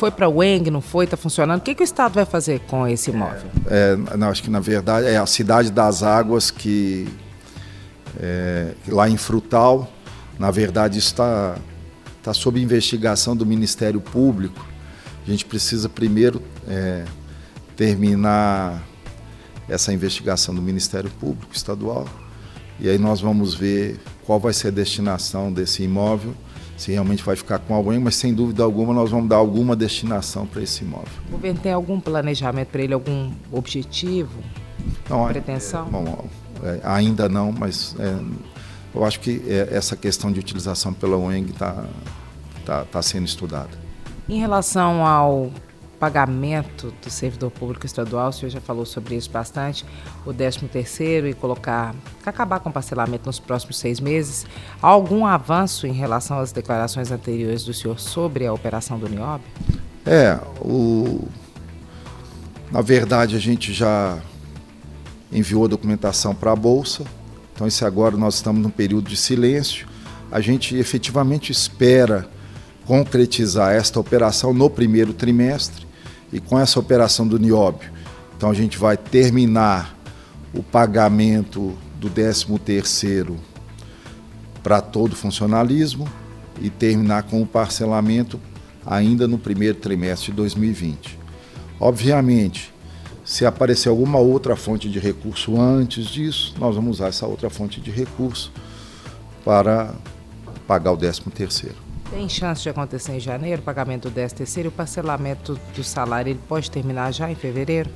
foi 0.00 0.10
para 0.10 0.26
o 0.26 0.42
ENG, 0.42 0.70
não 0.70 0.80
foi, 0.80 1.04
está 1.04 1.14
funcionando. 1.14 1.60
O 1.60 1.62
que, 1.62 1.74
que 1.74 1.82
o 1.82 1.84
Estado 1.84 2.14
vai 2.14 2.24
fazer 2.24 2.60
com 2.60 2.88
esse 2.88 3.10
imóvel? 3.10 3.50
É, 3.66 3.94
não, 4.16 4.30
acho 4.30 4.42
que 4.42 4.48
na 4.48 4.58
verdade 4.58 5.06
é 5.06 5.18
a 5.18 5.26
cidade 5.26 5.70
das 5.70 6.02
águas 6.02 6.50
que, 6.50 7.06
é, 8.18 8.72
lá 8.88 9.10
em 9.10 9.18
Frutal, 9.18 9.92
na 10.38 10.50
verdade 10.50 10.98
está 10.98 11.58
está 12.16 12.32
sob 12.32 12.60
investigação 12.60 13.36
do 13.36 13.44
Ministério 13.44 14.00
Público. 14.00 14.66
A 15.26 15.30
gente 15.30 15.44
precisa 15.44 15.86
primeiro 15.86 16.42
é, 16.66 17.04
terminar 17.76 18.82
essa 19.68 19.92
investigação 19.92 20.54
do 20.54 20.62
Ministério 20.62 21.10
Público 21.10 21.54
Estadual 21.54 22.06
e 22.78 22.88
aí 22.88 22.96
nós 22.96 23.20
vamos 23.20 23.52
ver 23.52 24.00
qual 24.24 24.40
vai 24.40 24.54
ser 24.54 24.68
a 24.68 24.70
destinação 24.70 25.52
desse 25.52 25.82
imóvel 25.82 26.34
se 26.80 26.92
realmente 26.92 27.22
vai 27.22 27.36
ficar 27.36 27.58
com 27.58 27.74
alguém, 27.74 27.98
mas 27.98 28.16
sem 28.16 28.32
dúvida 28.32 28.62
alguma 28.62 28.94
nós 28.94 29.10
vamos 29.10 29.28
dar 29.28 29.36
alguma 29.36 29.76
destinação 29.76 30.46
para 30.46 30.62
esse 30.62 30.82
imóvel. 30.82 31.12
O 31.28 31.32
governo 31.32 31.60
tem 31.60 31.72
algum 31.72 32.00
planejamento 32.00 32.68
para 32.68 32.82
ele, 32.82 32.94
algum 32.94 33.30
objetivo, 33.52 34.38
não, 35.08 35.26
pretensão? 35.28 35.86
É, 35.86 35.90
bom, 35.90 36.24
é, 36.62 36.80
ainda 36.82 37.28
não, 37.28 37.52
mas 37.52 37.94
é, 37.98 38.16
eu 38.94 39.04
acho 39.04 39.20
que 39.20 39.42
é, 39.46 39.68
essa 39.70 39.94
questão 39.94 40.32
de 40.32 40.40
utilização 40.40 40.94
pela 40.94 41.18
UENG 41.18 41.50
está 41.50 41.84
tá, 42.64 42.84
tá 42.84 43.02
sendo 43.02 43.26
estudada. 43.26 43.70
Em 44.26 44.38
relação 44.38 45.06
ao 45.06 45.50
pagamento 46.00 46.94
do 47.04 47.10
servidor 47.10 47.50
público 47.50 47.84
estadual, 47.84 48.30
o 48.30 48.32
senhor 48.32 48.50
já 48.50 48.60
falou 48.60 48.86
sobre 48.86 49.14
isso 49.14 49.30
bastante, 49.30 49.84
o 50.24 50.32
13 50.32 50.60
terceiro 50.60 51.28
e 51.28 51.34
colocar, 51.34 51.94
acabar 52.24 52.58
com 52.58 52.70
o 52.70 52.72
parcelamento 52.72 53.26
nos 53.26 53.38
próximos 53.38 53.78
seis 53.78 54.00
meses. 54.00 54.46
Há 54.82 54.86
algum 54.88 55.26
avanço 55.26 55.86
em 55.86 55.92
relação 55.92 56.38
às 56.38 56.52
declarações 56.52 57.12
anteriores 57.12 57.64
do 57.64 57.74
senhor 57.74 58.00
sobre 58.00 58.46
a 58.46 58.52
operação 58.52 58.98
do 58.98 59.10
Niob? 59.10 59.42
É, 60.06 60.40
o... 60.62 61.28
na 62.72 62.80
verdade 62.80 63.36
a 63.36 63.38
gente 63.38 63.70
já 63.70 64.18
enviou 65.30 65.66
a 65.66 65.68
documentação 65.68 66.34
para 66.34 66.52
a 66.52 66.56
Bolsa, 66.56 67.04
então 67.54 67.66
esse 67.66 67.84
agora 67.84 68.16
nós 68.16 68.36
estamos 68.36 68.62
num 68.62 68.70
período 68.70 69.10
de 69.10 69.18
silêncio, 69.18 69.86
a 70.32 70.40
gente 70.40 70.74
efetivamente 70.76 71.52
espera 71.52 72.26
concretizar 72.86 73.74
esta 73.74 74.00
operação 74.00 74.54
no 74.54 74.70
primeiro 74.70 75.12
trimestre 75.12 75.89
e 76.32 76.40
com 76.40 76.58
essa 76.58 76.78
operação 76.78 77.26
do 77.26 77.38
nióbio, 77.38 77.90
então 78.36 78.50
a 78.50 78.54
gente 78.54 78.78
vai 78.78 78.96
terminar 78.96 79.96
o 80.54 80.62
pagamento 80.62 81.76
do 81.98 82.10
13º 82.10 83.36
para 84.62 84.80
todo 84.80 85.12
o 85.12 85.16
funcionalismo 85.16 86.08
e 86.60 86.70
terminar 86.70 87.24
com 87.24 87.40
o 87.42 87.46
parcelamento 87.46 88.40
ainda 88.84 89.28
no 89.28 89.38
primeiro 89.38 89.78
trimestre 89.78 90.30
de 90.30 90.36
2020. 90.36 91.18
Obviamente, 91.78 92.72
se 93.24 93.46
aparecer 93.46 93.88
alguma 93.88 94.18
outra 94.18 94.56
fonte 94.56 94.88
de 94.88 94.98
recurso 94.98 95.60
antes 95.60 96.06
disso, 96.06 96.54
nós 96.58 96.74
vamos 96.74 96.96
usar 96.96 97.08
essa 97.08 97.26
outra 97.26 97.48
fonte 97.48 97.80
de 97.80 97.90
recurso 97.90 98.52
para 99.44 99.94
pagar 100.66 100.92
o 100.92 100.96
13º. 100.96 101.89
Tem 102.10 102.28
chance 102.28 102.62
de 102.62 102.68
acontecer 102.68 103.12
em 103.12 103.20
janeiro 103.20 103.62
o 103.62 103.64
pagamento 103.64 104.08
do 104.08 104.14
13 104.14 104.34
terceiro 104.34 104.66
e 104.66 104.70
o 104.70 104.72
parcelamento 104.72 105.56
do 105.74 105.84
salário 105.84 106.30
ele 106.30 106.40
pode 106.48 106.68
terminar 106.68 107.12
já 107.12 107.30
em 107.30 107.36
fevereiro? 107.36 107.88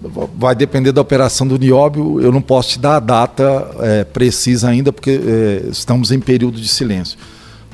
Vai 0.00 0.54
depender 0.54 0.92
da 0.92 1.00
operação 1.00 1.46
do 1.46 1.58
nióbio. 1.58 2.20
Eu 2.20 2.30
não 2.30 2.40
posso 2.40 2.70
te 2.70 2.78
dar 2.78 2.96
a 2.96 3.00
data 3.00 3.68
é, 3.80 4.04
precisa 4.04 4.68
ainda, 4.68 4.92
porque 4.92 5.10
é, 5.10 5.68
estamos 5.70 6.12
em 6.12 6.20
período 6.20 6.60
de 6.60 6.68
silêncio. 6.68 7.18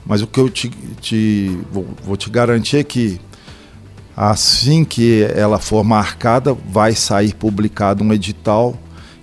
Mas 0.06 0.22
o 0.22 0.26
que 0.26 0.40
eu 0.40 0.48
te, 0.48 0.70
te 1.00 1.58
vou, 1.70 1.86
vou, 2.02 2.16
te 2.16 2.30
garantir 2.30 2.78
é 2.78 2.84
que 2.84 3.20
assim 4.16 4.84
que 4.84 5.22
ela 5.34 5.58
for 5.58 5.84
marcada, 5.84 6.54
vai 6.54 6.94
sair 6.94 7.34
publicado 7.34 8.02
um 8.02 8.12
edital 8.12 8.74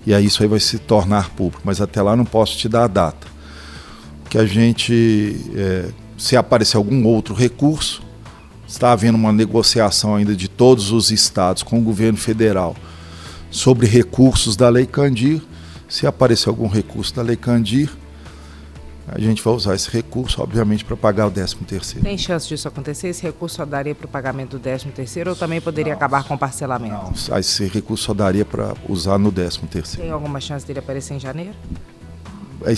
e 0.06 0.14
aí 0.14 0.26
isso 0.26 0.42
aí 0.42 0.48
vai 0.48 0.60
se 0.60 0.78
tornar 0.78 1.30
público. 1.30 1.62
Mas 1.64 1.80
até 1.80 2.00
lá 2.00 2.14
não 2.14 2.24
posso 2.24 2.56
te 2.56 2.68
dar 2.68 2.84
a 2.84 2.88
data. 2.88 3.26
Que 4.28 4.38
a 4.38 4.46
gente 4.46 5.40
é, 5.56 5.88
se 6.20 6.36
aparecer 6.36 6.76
algum 6.76 7.06
outro 7.06 7.34
recurso, 7.34 8.02
está 8.68 8.92
havendo 8.92 9.16
uma 9.16 9.32
negociação 9.32 10.14
ainda 10.14 10.36
de 10.36 10.48
todos 10.48 10.92
os 10.92 11.10
estados 11.10 11.62
com 11.62 11.78
o 11.78 11.82
governo 11.82 12.18
federal 12.18 12.76
sobre 13.50 13.86
recursos 13.86 14.54
da 14.54 14.68
Lei 14.68 14.84
Candir. 14.84 15.40
Se 15.88 16.06
aparecer 16.06 16.50
algum 16.50 16.68
recurso 16.68 17.14
da 17.14 17.22
Lei 17.22 17.36
Candir, 17.36 17.90
a 19.08 19.18
gente 19.18 19.42
vai 19.42 19.54
usar 19.54 19.74
esse 19.74 19.88
recurso, 19.90 20.42
obviamente, 20.42 20.84
para 20.84 20.94
pagar 20.94 21.26
o 21.26 21.30
13 21.30 21.56
terceiro. 21.66 22.04
Tem 22.04 22.18
chance 22.18 22.46
disso 22.46 22.68
acontecer? 22.68 23.08
Esse 23.08 23.22
recurso 23.22 23.56
só 23.56 23.64
daria 23.64 23.94
para 23.94 24.04
o 24.04 24.08
pagamento 24.08 24.50
do 24.50 24.58
13 24.60 24.88
terceiro 24.88 25.30
ou 25.30 25.36
também 25.36 25.58
poderia 25.58 25.94
não, 25.94 25.96
acabar 25.96 26.22
com 26.24 26.34
o 26.34 26.38
parcelamento? 26.38 26.94
Não, 27.30 27.38
esse 27.38 27.66
recurso 27.66 28.04
só 28.04 28.14
daria 28.14 28.44
para 28.44 28.74
usar 28.86 29.18
no 29.18 29.32
13 29.32 29.60
terceiro. 29.60 30.02
Tem 30.02 30.12
alguma 30.12 30.38
chance 30.38 30.66
dele 30.66 30.80
aparecer 30.80 31.14
em 31.14 31.18
janeiro? 31.18 31.56
É, 32.66 32.74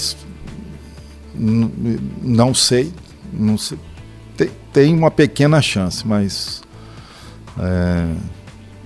não 1.35 2.55
sei, 2.55 2.93
não 3.33 3.57
sei. 3.57 3.79
Tem, 4.37 4.51
tem 4.73 4.95
uma 4.95 5.11
pequena 5.11 5.61
chance, 5.61 6.07
mas 6.07 6.63
é, 7.59 8.15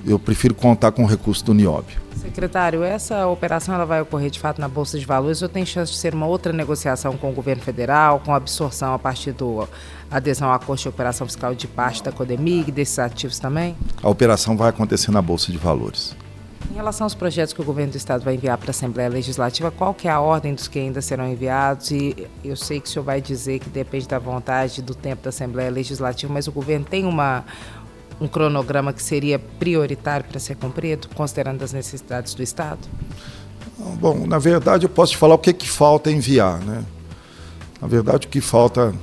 eu 0.06 0.18
prefiro 0.18 0.54
contar 0.54 0.92
com 0.92 1.02
o 1.02 1.06
recurso 1.06 1.44
do 1.44 1.52
Nióbio. 1.54 2.06
Secretário, 2.16 2.82
essa 2.82 3.26
operação 3.26 3.74
ela 3.74 3.84
vai 3.84 4.00
ocorrer 4.00 4.30
de 4.30 4.40
fato 4.40 4.60
na 4.60 4.68
Bolsa 4.68 4.98
de 4.98 5.06
Valores 5.06 5.42
ou 5.42 5.48
tem 5.48 5.64
chance 5.64 5.92
de 5.92 5.98
ser 5.98 6.14
uma 6.14 6.26
outra 6.26 6.52
negociação 6.52 7.16
com 7.16 7.30
o 7.30 7.32
governo 7.32 7.62
federal, 7.62 8.20
com 8.20 8.34
absorção 8.34 8.94
a 8.94 8.98
partir 8.98 9.32
do 9.32 9.68
adesão 10.10 10.52
à 10.52 10.58
Corte 10.58 10.82
de 10.82 10.88
Operação 10.88 11.26
Fiscal 11.26 11.54
de 11.54 11.68
parte 11.68 12.02
da 12.02 12.10
Codemig, 12.10 12.72
desses 12.72 12.98
ativos 12.98 13.38
também? 13.38 13.76
A 14.02 14.08
operação 14.08 14.56
vai 14.56 14.70
acontecer 14.70 15.10
na 15.10 15.22
Bolsa 15.22 15.52
de 15.52 15.58
Valores. 15.58 16.16
Em 16.70 16.75
relação 16.75 17.04
aos 17.04 17.14
projetos 17.14 17.52
que 17.52 17.61
o 17.61 17.64
governo 17.64 17.92
do 17.92 17.96
estado 17.96 18.25
vai 18.25 18.35
enviar 18.35 18.58
para 18.58 18.68
a 18.68 18.70
Assembleia 18.70 19.08
Legislativa, 19.08 19.70
qual 19.70 19.94
que 19.94 20.08
é 20.08 20.11
a 20.11 20.20
ordem 20.20 20.54
dos 20.54 20.68
que 20.68 20.78
ainda 20.78 21.00
serão 21.00 21.30
enviados? 21.30 21.90
E 21.90 22.26
eu 22.44 22.56
sei 22.56 22.80
que 22.80 22.88
o 22.88 22.90
senhor 22.90 23.04
vai 23.04 23.20
dizer 23.20 23.61
que 23.61 23.70
depende 23.70 24.06
da 24.06 24.18
vontade 24.18 24.82
do 24.82 24.94
tempo 24.94 25.23
da 25.23 25.30
Assembleia 25.30 25.70
Legislativa, 25.70 26.32
mas 26.32 26.46
o 26.46 26.52
governo 26.52 26.85
tem 26.85 27.04
uma, 27.04 27.44
um 28.20 28.28
cronograma 28.28 28.92
que 28.92 29.02
seria 29.02 29.38
prioritário 29.38 30.26
para 30.26 30.40
ser 30.40 30.56
cumprido, 30.56 31.08
considerando 31.14 31.62
as 31.62 31.73
necessidades 31.73 32.35
do 32.35 32.42
Estado? 32.42 32.80
Bom, 34.00 34.26
na 34.26 34.38
verdade 34.38 34.85
eu 34.85 34.90
posso 34.90 35.12
te 35.12 35.18
falar 35.18 35.35
o 35.35 35.38
que, 35.38 35.52
que 35.52 35.68
falta 35.68 36.11
enviar. 36.11 36.58
Né? 36.61 36.85
Na 37.80 37.87
verdade 37.87 38.26
o 38.26 38.30
que 38.30 38.40
falta 38.40 38.94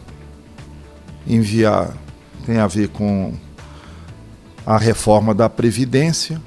enviar 1.25 1.95
tem 2.45 2.57
a 2.57 2.67
ver 2.67 2.89
com 2.89 3.33
a 4.65 4.77
reforma 4.77 5.33
da 5.33 5.49
Previdência? 5.49 6.41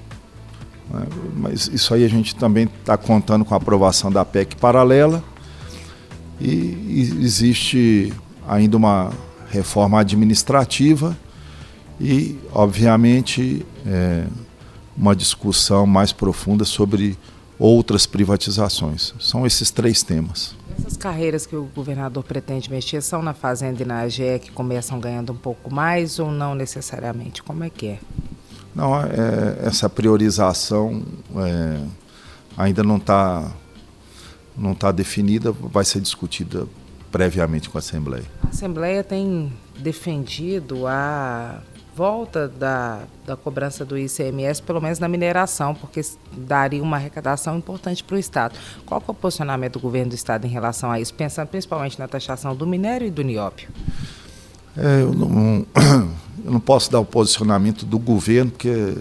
Mas 1.34 1.68
isso 1.68 1.92
aí 1.92 2.04
a 2.04 2.08
gente 2.08 2.34
também 2.34 2.64
está 2.80 2.96
contando 2.96 3.44
com 3.44 3.54
a 3.54 3.56
aprovação 3.56 4.10
da 4.10 4.24
PEC 4.24 4.56
paralela 4.56 5.22
e 6.40 7.18
existe 7.20 8.12
ainda 8.46 8.76
uma 8.76 9.10
reforma 9.48 10.00
administrativa 10.00 11.16
e, 12.00 12.38
obviamente, 12.52 13.64
é, 13.86 14.26
uma 14.96 15.16
discussão 15.16 15.86
mais 15.86 16.12
profunda 16.12 16.64
sobre 16.64 17.16
outras 17.58 18.06
privatizações. 18.06 19.14
São 19.18 19.46
esses 19.46 19.70
três 19.70 20.02
temas. 20.02 20.54
Essas 20.78 20.96
carreiras 20.96 21.46
que 21.46 21.56
o 21.56 21.64
governador 21.74 22.22
pretende 22.22 22.70
mexer 22.70 23.00
são 23.00 23.22
na 23.22 23.32
Fazenda 23.32 23.82
e 23.82 23.86
na 23.86 24.00
AGE 24.00 24.38
que 24.42 24.50
começam 24.50 25.00
ganhando 25.00 25.32
um 25.32 25.36
pouco 25.36 25.72
mais 25.72 26.18
ou 26.18 26.30
não 26.30 26.54
necessariamente? 26.54 27.42
Como 27.42 27.64
é 27.64 27.70
que 27.70 27.86
é? 27.86 27.98
Não, 28.76 28.94
é, 29.00 29.66
essa 29.66 29.88
priorização 29.88 31.02
é, 31.34 31.80
ainda 32.58 32.82
não 32.82 32.98
está 32.98 33.50
não 34.54 34.74
tá 34.74 34.92
definida, 34.92 35.50
vai 35.50 35.84
ser 35.84 36.00
discutida 36.00 36.66
previamente 37.10 37.70
com 37.70 37.78
a 37.78 37.80
Assembleia. 37.80 38.24
A 38.44 38.48
Assembleia 38.48 39.02
tem 39.02 39.50
defendido 39.78 40.86
a 40.86 41.60
volta 41.94 42.46
da, 42.46 43.04
da 43.26 43.34
cobrança 43.34 43.82
do 43.82 43.96
ICMS, 43.96 44.60
pelo 44.60 44.82
menos 44.82 44.98
na 44.98 45.08
mineração, 45.08 45.74
porque 45.74 46.02
daria 46.36 46.82
uma 46.82 46.96
arrecadação 46.96 47.56
importante 47.56 48.04
para 48.04 48.16
o 48.16 48.18
Estado. 48.18 48.58
Qual 48.84 49.02
é 49.06 49.10
o 49.10 49.14
posicionamento 49.14 49.74
do 49.74 49.80
governo 49.80 50.10
do 50.10 50.14
Estado 50.14 50.46
em 50.46 50.50
relação 50.50 50.90
a 50.90 51.00
isso, 51.00 51.14
pensando 51.14 51.48
principalmente 51.48 51.98
na 51.98 52.06
taxação 52.06 52.54
do 52.54 52.66
minério 52.66 53.06
e 53.06 53.10
do 53.10 53.22
nióbio? 53.22 53.68
É, 54.76 55.00
eu, 55.00 55.14
não, 55.14 55.66
eu 56.46 56.52
não 56.52 56.60
posso 56.60 56.92
dar 56.92 57.00
o 57.00 57.04
posicionamento 57.04 57.84
do 57.84 57.98
governo, 57.98 58.52
porque 58.52 58.96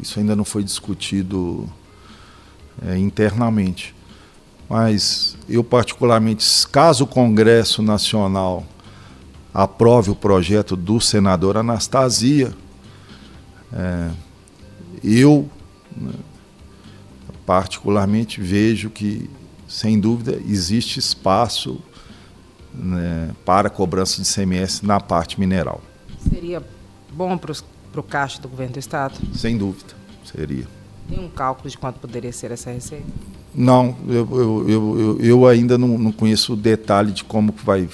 isso 0.00 0.18
ainda 0.18 0.34
não 0.34 0.46
foi 0.46 0.64
discutido 0.64 1.68
é, 2.82 2.96
internamente. 2.96 3.94
Mas 4.66 5.36
eu, 5.46 5.62
particularmente, 5.62 6.42
caso 6.68 7.04
o 7.04 7.06
Congresso 7.06 7.82
Nacional 7.82 8.64
aprove 9.52 10.10
o 10.10 10.14
projeto 10.16 10.74
do 10.74 10.98
senador 11.02 11.58
Anastasia. 11.58 12.50
É, 13.74 14.10
eu, 15.04 15.50
né, 15.94 16.12
particularmente, 17.44 18.40
vejo 18.40 18.88
que, 18.88 19.28
sem 19.68 20.00
dúvida, 20.00 20.40
existe 20.48 20.98
espaço 20.98 21.78
né, 22.72 23.34
para 23.44 23.68
cobrança 23.68 24.22
de 24.22 24.26
CMS 24.26 24.80
na 24.80 24.98
parte 24.98 25.38
mineral. 25.38 25.82
Seria 26.28 26.62
bom 27.12 27.36
para 27.36 27.52
o 27.96 28.02
caixa 28.02 28.40
do 28.40 28.48
governo 28.48 28.74
do 28.74 28.78
Estado? 28.78 29.18
Sem 29.34 29.56
dúvida, 29.56 29.94
seria. 30.24 30.66
Tem 31.08 31.18
um 31.18 31.28
cálculo 31.28 31.68
de 31.68 31.76
quanto 31.76 31.98
poderia 31.98 32.32
ser 32.32 32.52
essa 32.52 32.70
receita? 32.70 33.06
Não, 33.52 33.96
eu, 34.08 34.28
eu, 34.30 34.68
eu, 34.68 35.18
eu 35.20 35.46
ainda 35.46 35.76
não, 35.76 35.98
não, 35.98 36.12
conheço 36.12 36.52
o 36.52 36.56
detalhe 36.56 37.10
de 37.10 37.24
como 37.24 37.52
vai. 37.64 37.88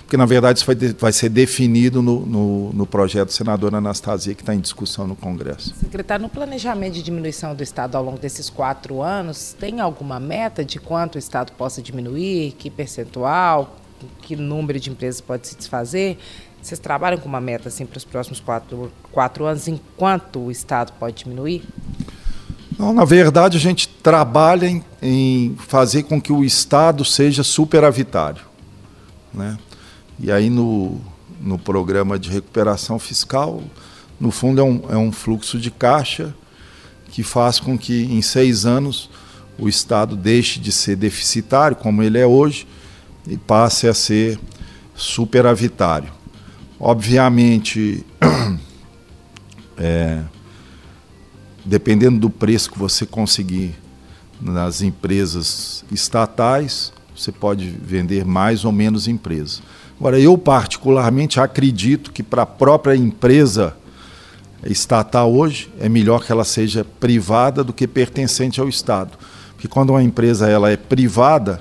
Porque, 0.00 0.14
na 0.14 0.26
verdade, 0.26 0.58
isso 0.58 0.66
vai, 0.66 0.76
vai 0.76 1.12
ser 1.12 1.30
definido 1.30 2.02
no, 2.02 2.26
no, 2.26 2.72
no 2.74 2.86
projeto 2.86 3.28
do 3.28 3.32
senador 3.32 3.74
Anastasia, 3.74 4.34
que 4.34 4.42
está 4.42 4.54
em 4.54 4.60
discussão 4.60 5.06
no 5.06 5.16
Congresso. 5.16 5.74
Secretário, 5.74 6.22
no 6.22 6.28
planejamento 6.28 6.94
de 6.94 7.02
diminuição 7.02 7.54
do 7.54 7.62
Estado 7.62 7.96
ao 7.96 8.04
longo 8.04 8.18
desses 8.18 8.50
quatro 8.50 9.00
anos, 9.00 9.56
tem 9.58 9.80
alguma 9.80 10.20
meta 10.20 10.62
de 10.62 10.78
quanto 10.78 11.14
o 11.14 11.18
Estado 11.18 11.52
possa 11.52 11.80
diminuir? 11.80 12.52
Que 12.58 12.68
percentual? 12.68 13.76
Que 14.20 14.36
número 14.36 14.78
de 14.78 14.90
empresas 14.90 15.20
pode 15.22 15.48
se 15.48 15.56
desfazer? 15.56 16.18
Vocês 16.62 16.78
trabalham 16.78 17.18
com 17.18 17.28
uma 17.28 17.40
meta 17.40 17.68
assim 17.68 17.86
para 17.86 17.96
os 17.96 18.04
próximos 18.04 18.40
quatro, 18.40 18.92
quatro 19.10 19.44
anos, 19.44 19.66
enquanto 19.66 20.40
o 20.40 20.50
Estado 20.50 20.92
pode 20.98 21.24
diminuir? 21.24 21.64
Não, 22.78 22.92
na 22.92 23.04
verdade, 23.04 23.56
a 23.56 23.60
gente 23.60 23.88
trabalha 23.88 24.66
em, 24.66 24.84
em 25.02 25.56
fazer 25.58 26.04
com 26.04 26.20
que 26.20 26.32
o 26.32 26.44
Estado 26.44 27.04
seja 27.04 27.42
superavitário. 27.42 28.42
Né? 29.32 29.58
E 30.18 30.30
aí, 30.30 30.50
no, 30.50 31.00
no 31.40 31.58
programa 31.58 32.18
de 32.18 32.30
recuperação 32.30 32.98
fiscal, 32.98 33.62
no 34.18 34.30
fundo, 34.30 34.60
é 34.60 34.64
um, 34.64 34.82
é 34.90 34.96
um 34.96 35.10
fluxo 35.10 35.58
de 35.58 35.70
caixa 35.70 36.34
que 37.10 37.22
faz 37.22 37.58
com 37.58 37.76
que, 37.76 38.04
em 38.04 38.22
seis 38.22 38.64
anos, 38.66 39.10
o 39.58 39.68
Estado 39.68 40.16
deixe 40.16 40.60
de 40.60 40.72
ser 40.72 40.96
deficitário, 40.96 41.76
como 41.76 42.02
ele 42.02 42.18
é 42.18 42.26
hoje, 42.26 42.66
e 43.26 43.36
passe 43.36 43.88
a 43.88 43.94
ser 43.94 44.38
superavitário. 44.94 46.19
Obviamente, 46.80 48.06
é, 49.76 50.22
dependendo 51.62 52.18
do 52.18 52.30
preço 52.30 52.70
que 52.70 52.78
você 52.78 53.04
conseguir 53.04 53.74
nas 54.40 54.80
empresas 54.80 55.84
estatais, 55.92 56.90
você 57.14 57.30
pode 57.30 57.68
vender 57.68 58.24
mais 58.24 58.64
ou 58.64 58.72
menos 58.72 59.06
empresas. 59.06 59.62
Agora, 59.98 60.18
eu 60.18 60.38
particularmente 60.38 61.38
acredito 61.38 62.10
que 62.10 62.22
para 62.22 62.42
a 62.42 62.46
própria 62.46 62.96
empresa 62.96 63.76
estatal 64.64 65.30
hoje 65.30 65.70
é 65.78 65.86
melhor 65.86 66.24
que 66.24 66.32
ela 66.32 66.44
seja 66.44 66.82
privada 66.98 67.62
do 67.62 67.74
que 67.74 67.86
pertencente 67.86 68.58
ao 68.58 68.68
Estado. 68.70 69.18
Porque 69.52 69.68
quando 69.68 69.90
uma 69.90 70.02
empresa 70.02 70.48
ela 70.48 70.70
é 70.70 70.78
privada, 70.78 71.60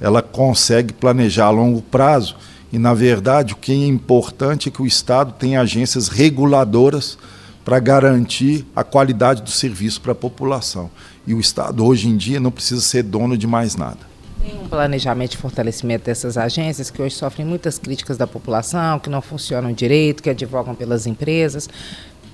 ela 0.00 0.22
consegue 0.22 0.92
planejar 0.92 1.46
a 1.46 1.50
longo 1.50 1.82
prazo 1.82 2.36
e, 2.72 2.78
na 2.78 2.94
verdade, 2.94 3.52
o 3.52 3.56
que 3.56 3.72
é 3.72 3.86
importante 3.86 4.68
é 4.68 4.72
que 4.72 4.80
o 4.80 4.86
Estado 4.86 5.32
tenha 5.32 5.60
agências 5.60 6.08
reguladoras 6.08 7.18
para 7.64 7.78
garantir 7.78 8.64
a 8.74 8.84
qualidade 8.84 9.42
do 9.42 9.50
serviço 9.50 10.00
para 10.00 10.12
a 10.12 10.14
população. 10.14 10.90
E 11.26 11.34
o 11.34 11.40
Estado, 11.40 11.84
hoje 11.84 12.08
em 12.08 12.16
dia, 12.16 12.38
não 12.38 12.50
precisa 12.50 12.80
ser 12.80 13.02
dono 13.02 13.36
de 13.36 13.46
mais 13.46 13.76
nada. 13.76 13.98
Tem 14.40 14.58
um 14.58 14.68
planejamento 14.68 15.32
de 15.32 15.36
fortalecimento 15.36 16.06
dessas 16.06 16.38
agências 16.38 16.90
que 16.90 17.02
hoje 17.02 17.14
sofrem 17.14 17.46
muitas 17.46 17.78
críticas 17.78 18.16
da 18.16 18.26
população, 18.26 18.98
que 18.98 19.10
não 19.10 19.20
funcionam 19.20 19.72
direito, 19.72 20.22
que 20.22 20.30
advogam 20.30 20.74
pelas 20.74 21.06
empresas. 21.06 21.68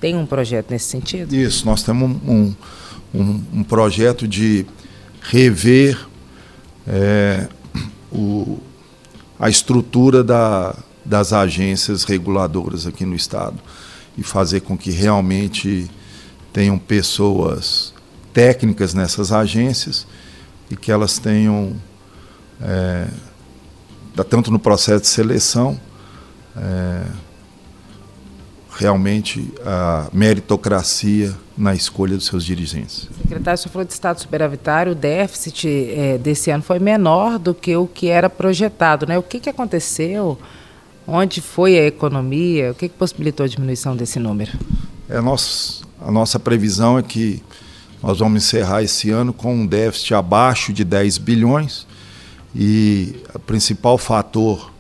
Tem 0.01 0.15
um 0.15 0.27
projeto 0.27 0.71
nesse 0.71 0.87
sentido? 0.87 1.35
Isso, 1.35 1.67
nós 1.67 1.83
temos 1.83 2.17
um, 2.27 2.55
um, 3.13 3.45
um 3.55 3.65
projeto 3.65 4.29
de 4.29 4.65
rever 5.21 5.99
é, 6.87 7.49
o, 8.13 8.61
a 9.39 9.49
estrutura 9.49 10.25
da, 10.25 10.75
das 11.05 11.33
agências 11.33 12.05
reguladoras 12.05 12.87
aqui 12.87 13.05
no 13.05 13.15
Estado 13.15 13.59
e 14.17 14.23
fazer 14.23 14.61
com 14.61 14.77
que 14.77 14.91
realmente 14.91 15.91
tenham 16.53 16.79
pessoas 16.79 17.93
técnicas 18.33 18.95
nessas 18.95 19.33
agências 19.33 20.07
e 20.71 20.77
que 20.77 20.91
elas 20.91 21.19
tenham, 21.19 21.77
é, 22.61 23.07
tanto 24.29 24.51
no 24.51 24.59
processo 24.59 25.03
de 25.03 25.09
seleção, 25.09 25.79
é, 26.57 27.03
realmente 28.79 29.53
a 29.65 30.09
meritocracia 30.13 31.35
na 31.57 31.75
escolha 31.75 32.15
dos 32.15 32.27
seus 32.27 32.45
dirigentes. 32.45 33.09
Secretário, 33.23 33.59
você 33.59 33.69
falou 33.69 33.87
de 33.87 33.93
estado 33.93 34.21
superavitário, 34.21 34.93
o 34.93 34.95
déficit 34.95 35.67
é, 35.67 36.19
desse 36.19 36.51
ano 36.51 36.63
foi 36.63 36.79
menor 36.79 37.39
do 37.39 37.55
que 37.55 37.75
o 37.75 37.87
que 37.87 38.09
era 38.09 38.29
projetado. 38.29 39.07
Né? 39.07 39.19
O 39.19 39.23
que, 39.23 39.41
que 39.41 39.49
aconteceu? 39.49 40.39
Onde 41.09 41.41
foi 41.41 41.79
a 41.79 41.87
economia? 41.87 42.73
O 42.73 42.75
que, 42.75 42.89
que 42.89 42.95
possibilitou 42.95 43.45
a 43.45 43.49
diminuição 43.49 43.97
desse 43.97 44.19
número? 44.19 44.53
É, 45.09 45.21
nós, 45.21 45.83
a 46.01 46.11
nossa 46.11 46.39
previsão 46.39 46.99
é 46.99 47.03
que 47.03 47.43
nós 48.03 48.19
vamos 48.19 48.45
encerrar 48.45 48.83
esse 48.83 49.11
ano 49.11 49.33
com 49.33 49.55
um 49.55 49.67
déficit 49.67 50.15
abaixo 50.15 50.73
de 50.73 50.85
10 50.85 51.17
bilhões 51.19 51.87
e 52.55 53.17
o 53.35 53.39
principal 53.39 53.97
fator 53.97 54.71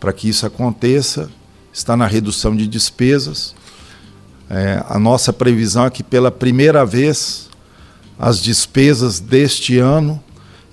para 0.00 0.12
que 0.12 0.28
isso 0.28 0.44
aconteça 0.44 1.30
está 1.72 1.96
na 1.96 2.06
redução 2.06 2.56
de 2.56 2.66
despesas. 2.66 3.54
É, 4.48 4.84
a 4.88 4.98
nossa 4.98 5.32
previsão 5.32 5.84
é 5.84 5.90
que 5.90 6.02
pela 6.02 6.30
primeira 6.30 6.84
vez 6.84 7.48
as 8.18 8.40
despesas 8.40 9.20
deste 9.20 9.78
ano, 9.78 10.22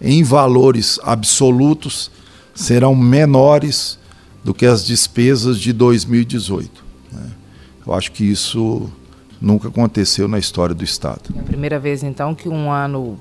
em 0.01 0.23
valores 0.23 0.99
absolutos, 1.03 2.11
serão 2.53 2.95
menores 2.95 3.97
do 4.43 4.53
que 4.53 4.65
as 4.65 4.85
despesas 4.85 5.59
de 5.59 5.71
2018. 5.71 6.83
Né? 7.11 7.31
Eu 7.85 7.93
acho 7.93 8.11
que 8.11 8.23
isso 8.23 8.89
nunca 9.39 9.67
aconteceu 9.67 10.27
na 10.27 10.39
história 10.39 10.73
do 10.73 10.83
Estado. 10.83 11.21
É 11.35 11.39
a 11.39 11.43
primeira 11.43 11.79
vez, 11.79 12.03
então, 12.03 12.33
que 12.33 12.49
um 12.49 12.71
ano 12.71 13.19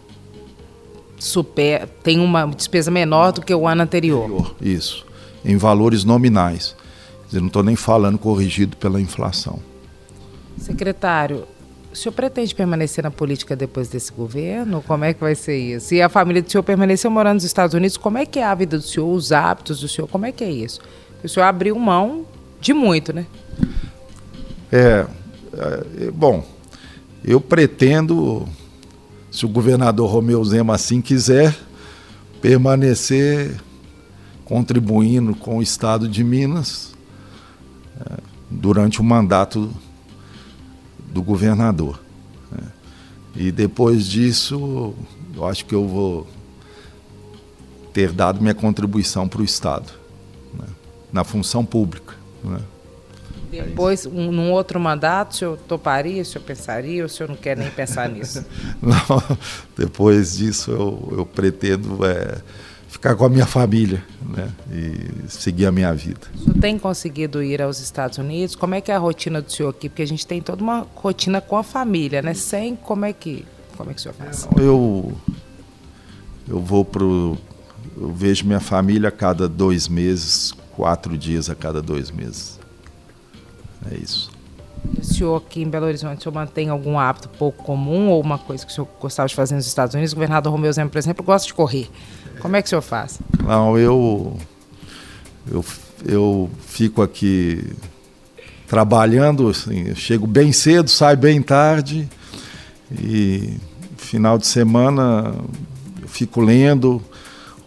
super, 1.18 1.86
tem 2.02 2.18
uma 2.18 2.46
despesa 2.46 2.90
menor 2.90 3.32
do 3.32 3.42
que 3.42 3.54
o 3.54 3.66
ano 3.66 3.82
anterior. 3.82 4.54
Isso, 4.60 5.04
em 5.44 5.56
valores 5.56 6.04
nominais. 6.04 6.74
Eu 7.32 7.40
não 7.40 7.48
estou 7.48 7.62
nem 7.62 7.76
falando 7.76 8.18
corrigido 8.18 8.76
pela 8.76 9.00
inflação. 9.00 9.58
Secretário, 10.58 11.44
o 11.92 11.96
senhor 11.96 12.12
pretende 12.12 12.54
permanecer 12.54 13.02
na 13.02 13.10
política 13.10 13.56
depois 13.56 13.88
desse 13.88 14.12
governo? 14.12 14.82
Como 14.86 15.04
é 15.04 15.14
que 15.14 15.20
vai 15.20 15.34
ser 15.34 15.56
isso? 15.56 15.94
E 15.94 16.02
a 16.02 16.08
família 16.08 16.42
do 16.42 16.50
senhor 16.50 16.62
permaneceu 16.62 17.10
morando 17.10 17.36
nos 17.36 17.44
Estados 17.44 17.74
Unidos, 17.74 17.96
como 17.96 18.18
é 18.18 18.26
que 18.26 18.38
é 18.38 18.44
a 18.44 18.54
vida 18.54 18.76
do 18.76 18.84
senhor, 18.84 19.12
os 19.12 19.32
hábitos 19.32 19.80
do 19.80 19.88
senhor, 19.88 20.06
como 20.06 20.26
é 20.26 20.32
que 20.32 20.44
é 20.44 20.50
isso? 20.50 20.80
O 21.22 21.28
senhor 21.28 21.46
abriu 21.46 21.74
mão 21.78 22.24
de 22.60 22.72
muito, 22.72 23.12
né? 23.12 23.26
É, 24.70 25.06
é 26.00 26.10
bom, 26.10 26.44
eu 27.24 27.40
pretendo, 27.40 28.46
se 29.30 29.44
o 29.44 29.48
governador 29.48 30.10
Romeu 30.10 30.44
Zema 30.44 30.74
assim 30.74 31.00
quiser, 31.00 31.56
permanecer 32.40 33.56
contribuindo 34.44 35.34
com 35.34 35.58
o 35.58 35.62
Estado 35.62 36.08
de 36.08 36.22
Minas 36.22 36.95
durante 38.50 39.00
o 39.00 39.04
mandato 39.04 39.70
do 41.12 41.22
governador. 41.22 42.00
Né? 42.50 42.68
E 43.34 43.52
depois 43.52 44.06
disso, 44.06 44.94
eu 45.34 45.46
acho 45.46 45.64
que 45.64 45.74
eu 45.74 45.86
vou 45.86 46.26
ter 47.92 48.12
dado 48.12 48.40
minha 48.40 48.54
contribuição 48.54 49.28
para 49.28 49.40
o 49.40 49.44
Estado, 49.44 49.92
né? 50.54 50.66
na 51.12 51.24
função 51.24 51.64
pública. 51.64 52.14
Né? 52.44 52.60
Depois, 53.50 54.04
um, 54.06 54.30
num 54.32 54.50
outro 54.52 54.78
mandato, 54.78 55.32
o 55.32 55.34
senhor 55.34 55.56
toparia, 55.68 56.20
o 56.20 56.24
senhor 56.24 56.44
pensaria, 56.44 57.02
ou 57.02 57.06
o 57.06 57.08
senhor 57.08 57.28
não 57.28 57.36
quer 57.36 57.56
nem 57.56 57.70
pensar 57.70 58.08
nisso? 58.08 58.44
não, 58.82 59.38
depois 59.76 60.36
disso 60.36 60.70
eu, 60.72 61.14
eu 61.18 61.26
pretendo 61.26 62.04
é, 62.04 62.38
ficar 62.96 63.14
com 63.14 63.26
a 63.26 63.28
minha 63.28 63.46
família 63.46 64.02
né? 64.26 64.50
e 64.72 65.30
seguir 65.30 65.66
a 65.66 65.72
minha 65.72 65.92
vida. 65.92 66.20
O 66.34 66.38
senhor 66.38 66.58
tem 66.58 66.78
conseguido 66.78 67.42
ir 67.42 67.60
aos 67.60 67.78
Estados 67.78 68.16
Unidos? 68.16 68.56
Como 68.56 68.74
é 68.74 68.80
que 68.80 68.90
é 68.90 68.94
a 68.94 68.98
rotina 68.98 69.42
do 69.42 69.52
senhor 69.52 69.68
aqui? 69.68 69.88
Porque 69.88 70.02
a 70.02 70.06
gente 70.06 70.26
tem 70.26 70.40
toda 70.40 70.62
uma 70.62 70.86
rotina 70.94 71.40
com 71.40 71.56
a 71.56 71.62
família, 71.62 72.22
né? 72.22 72.32
Sem, 72.32 72.74
como 72.74 73.04
é 73.04 73.12
que, 73.12 73.44
como 73.76 73.90
é 73.90 73.94
que 73.94 74.00
o 74.00 74.02
senhor 74.02 74.14
faz? 74.14 74.48
Eu, 74.56 75.12
eu 76.48 76.58
vou 76.58 76.84
pro... 76.84 77.36
Eu 77.96 78.12
vejo 78.12 78.44
minha 78.46 78.60
família 78.60 79.08
a 79.08 79.12
cada 79.12 79.48
dois 79.48 79.88
meses, 79.88 80.52
quatro 80.74 81.16
dias 81.16 81.48
a 81.48 81.54
cada 81.54 81.80
dois 81.80 82.10
meses. 82.10 82.58
É 83.90 83.94
isso. 83.94 84.30
O 84.98 85.04
senhor 85.04 85.36
aqui 85.36 85.62
em 85.62 85.68
Belo 85.68 85.86
Horizonte, 85.86 86.18
o 86.18 86.22
senhor 86.22 86.34
mantém 86.34 86.68
algum 86.68 86.98
hábito 86.98 87.28
pouco 87.28 87.64
comum 87.64 88.08
ou 88.08 88.20
uma 88.20 88.38
coisa 88.38 88.64
que 88.64 88.72
o 88.72 88.74
senhor 88.74 88.88
gostava 89.00 89.28
de 89.28 89.34
fazer 89.34 89.54
nos 89.54 89.66
Estados 89.66 89.94
Unidos? 89.94 90.12
O 90.12 90.16
governador 90.16 90.52
Romeu 90.52 90.72
Zema, 90.72 90.90
por 90.90 90.98
exemplo, 90.98 91.24
gosta 91.24 91.46
de 91.46 91.54
correr. 91.54 91.88
Como 92.40 92.56
é 92.56 92.62
que 92.62 92.66
o 92.66 92.70
senhor 92.70 92.82
faz? 92.82 93.20
Não, 93.42 93.78
eu, 93.78 94.36
eu, 95.50 95.64
eu 96.04 96.50
fico 96.66 97.02
aqui 97.02 97.72
trabalhando, 98.66 99.48
assim, 99.48 99.94
chego 99.94 100.26
bem 100.26 100.52
cedo, 100.52 100.90
saio 100.90 101.16
bem 101.16 101.40
tarde 101.40 102.08
e 102.90 103.56
final 103.96 104.38
de 104.38 104.46
semana 104.46 105.34
eu 106.00 106.08
fico 106.08 106.40
lendo, 106.40 107.02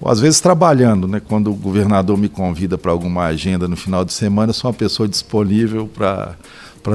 ou 0.01 0.09
às 0.09 0.19
vezes 0.19 0.39
trabalhando, 0.39 1.07
né? 1.07 1.19
Quando 1.19 1.51
o 1.51 1.55
governador 1.55 2.17
me 2.17 2.29
convida 2.29 2.77
para 2.77 2.91
alguma 2.91 3.25
agenda 3.25 3.67
no 3.67 3.75
final 3.75 4.05
de 4.05 4.13
semana, 4.13 4.51
eu 4.51 4.53
sou 4.53 4.71
uma 4.71 4.77
pessoa 4.77 5.07
disponível 5.07 5.87
para 5.87 6.35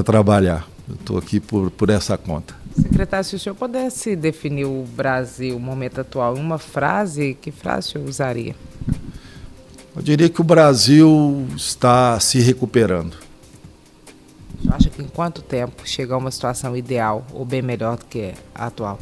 trabalhar. 0.03 0.67
Eu 0.87 0.95
estou 0.95 1.17
aqui 1.17 1.39
por, 1.39 1.71
por 1.71 1.89
essa 1.89 2.17
conta. 2.17 2.53
Secretário, 2.79 3.25
se 3.25 3.35
o 3.35 3.39
senhor 3.39 3.55
pudesse 3.55 4.15
definir 4.15 4.65
o 4.65 4.85
Brasil, 4.95 5.55
o 5.55 5.59
momento 5.59 6.01
atual, 6.01 6.37
em 6.37 6.41
uma 6.41 6.57
frase, 6.57 7.37
que 7.41 7.51
frase 7.51 7.87
o 7.87 7.91
senhor 7.91 8.09
usaria? 8.09 8.55
Eu 9.95 10.01
diria 10.01 10.29
que 10.29 10.41
o 10.41 10.43
Brasil 10.43 11.47
está 11.55 12.19
se 12.19 12.39
recuperando. 12.39 13.15
Você 14.61 14.73
acha 14.73 14.89
que 14.89 15.01
em 15.01 15.07
quanto 15.07 15.41
tempo 15.41 15.87
chega 15.87 16.13
a 16.13 16.17
uma 16.17 16.29
situação 16.31 16.75
ideal 16.75 17.25
ou 17.33 17.45
bem 17.45 17.61
melhor 17.61 17.97
do 17.97 18.05
que 18.05 18.33
a 18.53 18.67
atual? 18.67 18.99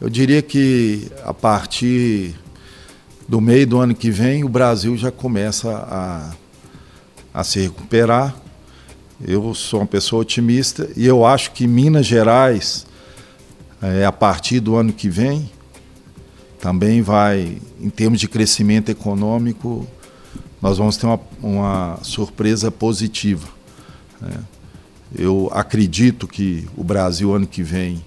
Eu 0.00 0.08
diria 0.08 0.40
que 0.40 1.10
a 1.24 1.34
partir 1.34 2.34
do 3.28 3.40
meio 3.40 3.66
do 3.66 3.78
ano 3.80 3.94
que 3.94 4.10
vem 4.10 4.44
o 4.44 4.48
Brasil 4.48 4.96
já 4.96 5.10
começa 5.10 5.70
a, 5.72 6.32
a 7.40 7.42
se 7.42 7.60
recuperar 7.60 8.43
eu 9.26 9.54
sou 9.54 9.80
uma 9.80 9.86
pessoa 9.86 10.22
otimista 10.22 10.88
e 10.96 11.06
eu 11.06 11.24
acho 11.24 11.52
que 11.52 11.66
Minas 11.66 12.06
Gerais, 12.06 12.86
é, 13.80 14.04
a 14.04 14.12
partir 14.12 14.60
do 14.60 14.76
ano 14.76 14.92
que 14.92 15.08
vem, 15.08 15.50
também 16.60 17.02
vai, 17.02 17.58
em 17.80 17.90
termos 17.90 18.20
de 18.20 18.28
crescimento 18.28 18.90
econômico, 18.90 19.86
nós 20.60 20.78
vamos 20.78 20.96
ter 20.96 21.06
uma, 21.06 21.20
uma 21.42 21.98
surpresa 22.02 22.70
positiva. 22.70 23.48
Né? 24.20 24.38
Eu 25.14 25.50
acredito 25.52 26.26
que 26.26 26.66
o 26.76 26.82
Brasil, 26.82 27.34
ano 27.34 27.46
que 27.46 27.62
vem, 27.62 28.02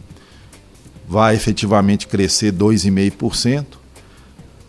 vai 1.08 1.36
efetivamente 1.36 2.08
crescer 2.08 2.51
2,5%, 2.51 3.65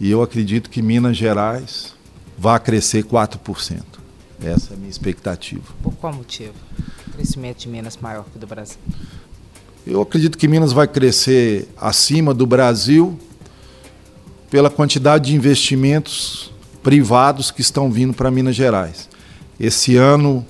e 0.01 0.11
eu 0.11 0.23
acredito 0.23 0.71
que 0.71 0.81
Minas 0.81 1.17
Gerais 1.17 1.95
vai 2.39 2.61
crescer 2.61 3.05
4%. 3.05 3.98
Essa 4.43 4.73
é 4.73 4.77
a 4.77 4.77
minha 4.77 4.91
expectativa. 4.91 5.63
Por 5.83 5.95
qual 5.95 6.13
motivo? 6.13 6.55
O 7.07 7.11
crescimento 7.13 7.59
de 7.59 7.69
Minas 7.69 7.97
maior 7.97 8.25
que 8.33 8.39
do 8.39 8.47
Brasil? 8.47 8.79
Eu 9.87 10.03
acredito 10.03 10.37
que 10.37 10.47
Minas 10.47 10.73
vai 10.73 10.87
crescer 10.87 11.69
acima 11.77 12.33
do 12.33 12.47
Brasil 12.47 13.19
pela 14.51 14.71
quantidade 14.71 15.31
de 15.31 15.37
investimentos 15.37 16.53
privados 16.83 17.51
que 17.51 17.61
estão 17.61 17.91
vindo 17.91 18.15
para 18.15 18.31
Minas 18.31 18.55
Gerais. 18.55 19.09
Esse 19.59 19.97
ano, 19.97 20.47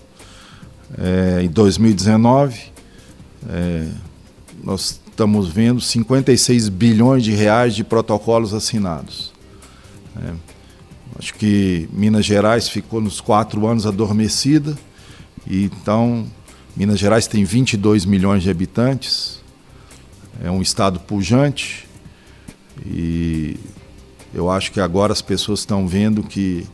é, 0.99 1.43
em 1.43 1.49
2019, 1.49 2.61
é, 3.49 3.89
nós 4.63 5.01
estamos 5.09 5.49
vendo 5.49 5.81
56 5.81 6.69
bilhões 6.69 7.25
de 7.25 7.33
reais 7.33 7.75
de 7.75 7.83
protocolos 7.83 8.53
assinados. 8.53 9.33
É, 10.17 10.33
Acho 11.19 11.35
que 11.35 11.89
Minas 11.93 12.25
Gerais 12.25 12.69
ficou 12.69 13.01
nos 13.01 13.21
quatro 13.21 13.67
anos 13.67 13.87
adormecida. 13.87 14.79
E 15.45 15.65
então, 15.65 16.27
Minas 16.77 16.99
Gerais 16.99 17.27
tem 17.27 17.45
22 17.45 18.05
milhões 18.05 18.45
de 18.45 18.51
habitantes. 18.51 19.41
É 20.43 20.49
um 20.49 20.63
estado 20.63 21.01
pujante. 21.01 21.89
E 22.87 23.57
eu 24.33 24.49
acho 24.49 24.71
que 24.71 24.81
agora 24.81 25.13
as 25.13 25.21
pessoas 25.21 25.61
estão 25.61 25.89
vendo 25.89 26.23
que 26.23 26.65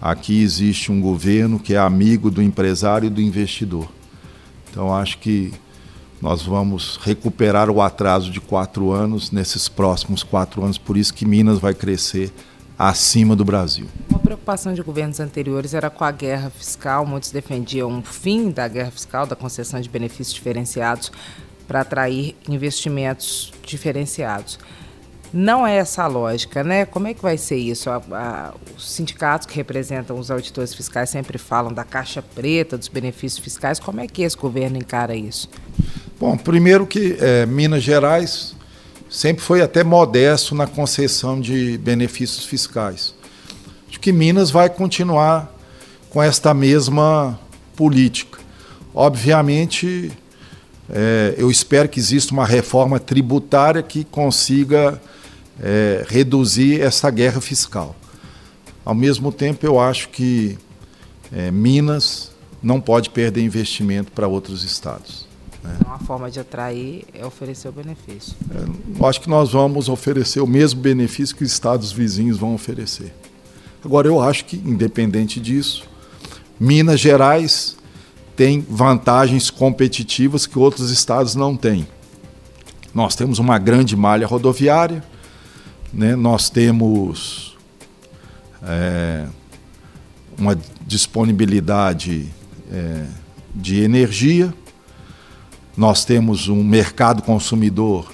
aqui 0.00 0.42
existe 0.42 0.90
um 0.90 1.00
governo 1.00 1.60
que 1.60 1.74
é 1.74 1.78
amigo 1.78 2.32
do 2.32 2.42
empresário 2.42 3.06
e 3.06 3.10
do 3.10 3.20
investidor. 3.20 3.88
Então, 4.70 4.92
acho 4.92 5.18
que 5.18 5.52
nós 6.20 6.42
vamos 6.42 6.98
recuperar 7.00 7.70
o 7.70 7.80
atraso 7.80 8.28
de 8.28 8.40
quatro 8.40 8.90
anos 8.90 9.30
nesses 9.30 9.68
próximos 9.68 10.24
quatro 10.24 10.64
anos. 10.64 10.78
Por 10.78 10.96
isso 10.96 11.14
que 11.14 11.24
Minas 11.24 11.60
vai 11.60 11.74
crescer 11.74 12.32
acima 12.78 13.36
do 13.36 13.44
Brasil. 13.44 13.86
Uma 14.10 14.18
preocupação 14.18 14.74
de 14.74 14.82
governos 14.82 15.20
anteriores 15.20 15.74
era 15.74 15.90
com 15.90 16.04
a 16.04 16.10
guerra 16.10 16.50
fiscal. 16.50 17.06
Muitos 17.06 17.30
defendiam 17.30 17.98
o 17.98 18.02
fim 18.02 18.50
da 18.50 18.66
guerra 18.66 18.90
fiscal, 18.90 19.26
da 19.26 19.36
concessão 19.36 19.80
de 19.80 19.88
benefícios 19.88 20.34
diferenciados 20.34 21.12
para 21.66 21.80
atrair 21.80 22.36
investimentos 22.48 23.52
diferenciados. 23.64 24.58
não 25.34 25.66
é 25.66 25.76
essa 25.78 26.04
a 26.04 26.06
lógica, 26.06 26.62
né? 26.62 26.86
Como 26.86 27.08
é 27.08 27.12
que 27.12 27.20
vai 27.20 27.36
ser 27.36 27.56
isso? 27.56 27.90
A, 27.90 27.96
a, 28.12 28.54
os 28.76 28.88
sindicatos 28.92 29.48
que 29.48 29.56
representam 29.56 30.16
os 30.16 30.30
auditores 30.30 30.72
fiscais 30.72 31.10
sempre 31.10 31.38
falam 31.38 31.72
da 31.72 31.82
caixa 31.82 32.22
preta, 32.22 32.78
dos 32.78 32.86
benefícios 32.86 33.42
fiscais. 33.42 33.80
Como 33.80 34.00
é 34.00 34.06
que 34.06 34.22
esse 34.22 34.36
governo 34.36 34.76
encara 34.76 35.16
isso? 35.16 35.50
Bom, 36.20 36.36
primeiro 36.36 36.86
que 36.86 37.16
é, 37.20 37.44
Minas 37.46 37.82
Gerais 37.82 38.53
sempre 39.14 39.44
foi 39.44 39.62
até 39.62 39.84
modesto 39.84 40.56
na 40.56 40.66
concessão 40.66 41.40
de 41.40 41.78
benefícios 41.78 42.44
fiscais. 42.44 43.14
Acho 43.88 44.00
que 44.00 44.10
Minas 44.10 44.50
vai 44.50 44.68
continuar 44.68 45.54
com 46.10 46.20
esta 46.20 46.52
mesma 46.52 47.38
política. 47.76 48.40
Obviamente, 48.92 50.10
é, 50.90 51.32
eu 51.38 51.48
espero 51.48 51.88
que 51.88 52.00
exista 52.00 52.32
uma 52.32 52.44
reforma 52.44 52.98
tributária 52.98 53.84
que 53.84 54.02
consiga 54.02 55.00
é, 55.62 56.04
reduzir 56.08 56.80
essa 56.80 57.08
guerra 57.08 57.40
fiscal. 57.40 57.94
Ao 58.84 58.96
mesmo 58.96 59.30
tempo, 59.30 59.64
eu 59.64 59.78
acho 59.78 60.08
que 60.08 60.58
é, 61.32 61.52
Minas 61.52 62.32
não 62.60 62.80
pode 62.80 63.10
perder 63.10 63.42
investimento 63.42 64.10
para 64.10 64.26
outros 64.26 64.64
estados. 64.64 65.23
Né? 65.64 65.78
Uma 65.86 65.98
forma 65.98 66.30
de 66.30 66.38
atrair 66.38 67.04
é 67.14 67.24
oferecer 67.24 67.68
o 67.68 67.72
benefício. 67.72 68.36
É, 68.54 69.00
eu 69.00 69.06
acho 69.06 69.20
que 69.20 69.28
nós 69.28 69.52
vamos 69.52 69.88
oferecer 69.88 70.40
o 70.40 70.46
mesmo 70.46 70.80
benefício 70.80 71.34
que 71.34 71.42
os 71.42 71.50
estados 71.50 71.90
vizinhos 71.90 72.36
vão 72.36 72.54
oferecer. 72.54 73.12
Agora, 73.82 74.06
eu 74.06 74.20
acho 74.20 74.44
que, 74.44 74.56
independente 74.56 75.40
disso, 75.40 75.84
Minas 76.60 77.00
Gerais 77.00 77.76
tem 78.36 78.64
vantagens 78.68 79.50
competitivas 79.50 80.46
que 80.46 80.58
outros 80.58 80.90
estados 80.90 81.34
não 81.34 81.56
têm. 81.56 81.86
Nós 82.94 83.16
temos 83.16 83.38
uma 83.38 83.58
grande 83.58 83.96
malha 83.96 84.26
rodoviária, 84.26 85.02
né? 85.92 86.14
nós 86.14 86.50
temos 86.50 87.56
é, 88.62 89.26
uma 90.38 90.58
disponibilidade 90.86 92.28
é, 92.70 93.06
de 93.54 93.82
energia, 93.82 94.52
nós 95.76 96.04
temos 96.04 96.48
um 96.48 96.62
mercado 96.62 97.22
consumidor 97.22 98.12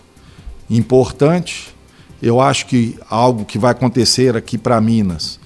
importante. 0.69 1.75
Eu 2.23 2.41
acho 2.41 2.67
que 2.67 2.99
algo 3.09 3.45
que 3.45 3.59
vai 3.59 3.73
acontecer 3.73 4.37
aqui 4.37 4.57
para 4.57 4.81
Minas 4.81 5.39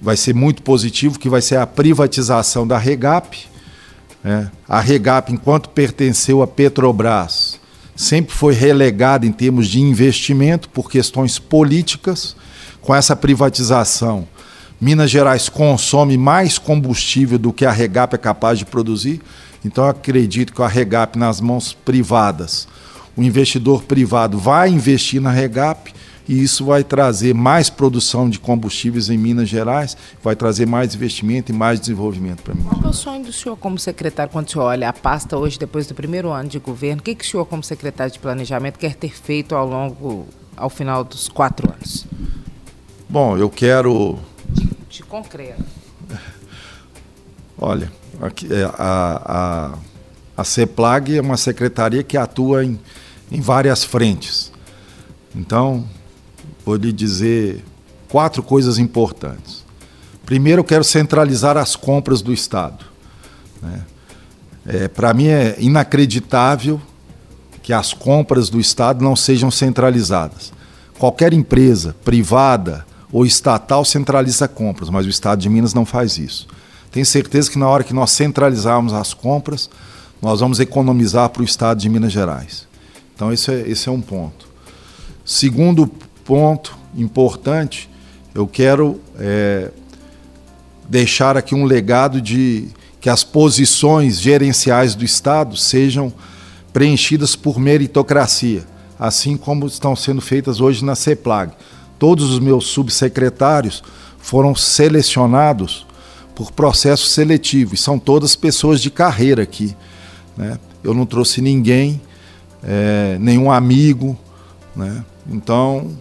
vai 0.00 0.16
ser 0.16 0.34
muito 0.34 0.62
positivo, 0.62 1.18
que 1.18 1.28
vai 1.28 1.40
ser 1.40 1.56
a 1.56 1.66
privatização 1.66 2.66
da 2.66 2.78
Regap 2.78 3.46
é. 4.26 4.48
A 4.68 4.80
Regap, 4.80 5.32
enquanto 5.32 5.68
pertenceu 5.68 6.42
à 6.42 6.48
Petrobras, 6.48 7.60
sempre 7.94 8.34
foi 8.34 8.54
relegada 8.54 9.24
em 9.24 9.30
termos 9.30 9.68
de 9.68 9.80
investimento 9.80 10.68
por 10.68 10.90
questões 10.90 11.38
políticas. 11.38 12.34
Com 12.80 12.92
essa 12.92 13.14
privatização, 13.14 14.26
Minas 14.80 15.12
Gerais 15.12 15.48
consome 15.48 16.18
mais 16.18 16.58
combustível 16.58 17.38
do 17.38 17.52
que 17.52 17.64
a 17.64 17.70
Regap 17.70 18.16
é 18.16 18.18
capaz 18.18 18.58
de 18.58 18.64
produzir. 18.64 19.22
Então, 19.66 19.82
eu 19.84 19.90
acredito 19.90 20.54
que 20.54 20.62
a 20.62 20.68
Regap, 20.68 21.18
nas 21.18 21.40
mãos 21.40 21.72
privadas, 21.72 22.68
o 23.16 23.22
investidor 23.22 23.82
privado 23.82 24.38
vai 24.38 24.70
investir 24.70 25.20
na 25.20 25.32
Regap 25.32 25.92
e 26.28 26.40
isso 26.40 26.64
vai 26.64 26.84
trazer 26.84 27.34
mais 27.34 27.68
produção 27.68 28.30
de 28.30 28.38
combustíveis 28.38 29.10
em 29.10 29.18
Minas 29.18 29.48
Gerais, 29.48 29.96
vai 30.22 30.36
trazer 30.36 30.66
mais 30.66 30.94
investimento 30.94 31.50
e 31.50 31.54
mais 31.54 31.80
desenvolvimento 31.80 32.42
para 32.42 32.54
Minas 32.54 32.70
Qual 32.70 32.84
é 32.84 32.88
o 32.88 32.92
sonho 32.92 33.24
do 33.24 33.32
senhor 33.32 33.56
como 33.56 33.76
secretário, 33.76 34.32
quando 34.32 34.46
o 34.46 34.50
senhor 34.50 34.64
olha 34.66 34.88
a 34.88 34.92
pasta 34.92 35.36
hoje, 35.36 35.58
depois 35.58 35.88
do 35.88 35.94
primeiro 35.94 36.30
ano 36.30 36.48
de 36.48 36.60
governo, 36.60 37.00
o 37.00 37.02
que, 37.02 37.14
que 37.16 37.24
o 37.24 37.28
senhor, 37.28 37.44
como 37.46 37.64
secretário 37.64 38.12
de 38.12 38.20
planejamento, 38.20 38.78
quer 38.78 38.94
ter 38.94 39.16
feito 39.16 39.56
ao 39.56 39.66
longo, 39.68 40.26
ao 40.56 40.70
final 40.70 41.02
dos 41.02 41.28
quatro 41.28 41.68
anos? 41.72 42.06
Bom, 43.08 43.36
eu 43.36 43.50
quero... 43.50 44.16
De, 44.48 44.68
de 44.88 45.02
concreto. 45.02 45.64
Olha, 47.58 47.90
a, 48.20 48.76
a, 48.78 49.78
a 50.36 50.44
CEPLAG 50.44 51.16
é 51.16 51.20
uma 51.20 51.36
secretaria 51.36 52.02
que 52.02 52.16
atua 52.16 52.64
em, 52.64 52.78
em 53.30 53.40
várias 53.40 53.84
frentes. 53.84 54.52
Então, 55.34 55.86
vou 56.64 56.76
lhe 56.76 56.92
dizer 56.92 57.64
quatro 58.08 58.42
coisas 58.42 58.78
importantes. 58.78 59.64
Primeiro, 60.24 60.60
eu 60.60 60.64
quero 60.64 60.82
centralizar 60.82 61.56
as 61.56 61.76
compras 61.76 62.22
do 62.22 62.32
Estado. 62.32 62.84
Né? 63.62 63.80
É, 64.66 64.88
Para 64.88 65.14
mim 65.14 65.28
é 65.28 65.54
inacreditável 65.58 66.80
que 67.62 67.72
as 67.72 67.92
compras 67.92 68.48
do 68.48 68.60
Estado 68.60 69.04
não 69.04 69.14
sejam 69.14 69.50
centralizadas. 69.50 70.52
Qualquer 70.98 71.32
empresa 71.32 71.94
privada 72.04 72.86
ou 73.12 73.26
estatal 73.26 73.84
centraliza 73.84 74.48
compras, 74.48 74.88
mas 74.88 75.06
o 75.06 75.08
Estado 75.08 75.40
de 75.40 75.48
Minas 75.48 75.74
não 75.74 75.84
faz 75.84 76.18
isso. 76.18 76.48
Tenho 76.90 77.04
certeza 77.04 77.50
que 77.50 77.58
na 77.58 77.68
hora 77.68 77.84
que 77.84 77.92
nós 77.92 78.10
centralizarmos 78.10 78.92
as 78.92 79.12
compras, 79.12 79.68
nós 80.20 80.40
vamos 80.40 80.60
economizar 80.60 81.28
para 81.28 81.42
o 81.42 81.44
Estado 81.44 81.80
de 81.80 81.88
Minas 81.88 82.12
Gerais. 82.12 82.66
Então, 83.14 83.32
esse 83.32 83.50
é, 83.50 83.68
esse 83.68 83.88
é 83.88 83.92
um 83.92 84.00
ponto. 84.00 84.48
Segundo 85.24 85.86
ponto 86.24 86.76
importante, 86.94 87.88
eu 88.34 88.46
quero 88.46 89.00
é, 89.18 89.70
deixar 90.88 91.36
aqui 91.36 91.54
um 91.54 91.64
legado 91.64 92.20
de 92.20 92.68
que 93.00 93.08
as 93.08 93.22
posições 93.22 94.20
gerenciais 94.20 94.94
do 94.94 95.04
Estado 95.04 95.56
sejam 95.56 96.12
preenchidas 96.72 97.36
por 97.36 97.58
meritocracia, 97.58 98.64
assim 98.98 99.36
como 99.36 99.66
estão 99.66 99.94
sendo 99.96 100.20
feitas 100.20 100.60
hoje 100.60 100.84
na 100.84 100.94
CEPLAG. 100.94 101.52
Todos 101.98 102.30
os 102.30 102.38
meus 102.38 102.66
subsecretários 102.66 103.82
foram 104.18 104.54
selecionados 104.54 105.86
por 106.36 106.52
processo 106.52 107.06
seletivo 107.06 107.74
e 107.74 107.78
são 107.78 107.98
todas 107.98 108.36
pessoas 108.36 108.82
de 108.82 108.90
carreira 108.90 109.42
aqui. 109.42 109.74
Né? 110.36 110.58
Eu 110.84 110.92
não 110.92 111.06
trouxe 111.06 111.40
ninguém, 111.40 111.98
é, 112.62 113.16
nenhum 113.18 113.50
amigo. 113.50 114.16
Né? 114.76 115.02
Então, 115.26 115.96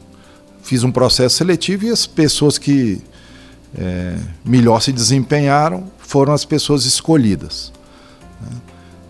fiz 0.62 0.84
um 0.84 0.92
processo 0.92 1.38
seletivo 1.38 1.86
e 1.86 1.90
as 1.90 2.06
pessoas 2.06 2.58
que 2.58 3.02
é, 3.78 4.18
melhor 4.44 4.82
se 4.82 4.92
desempenharam 4.92 5.86
foram 6.00 6.34
as 6.34 6.44
pessoas 6.44 6.84
escolhidas. 6.84 7.72
Né? 8.42 8.58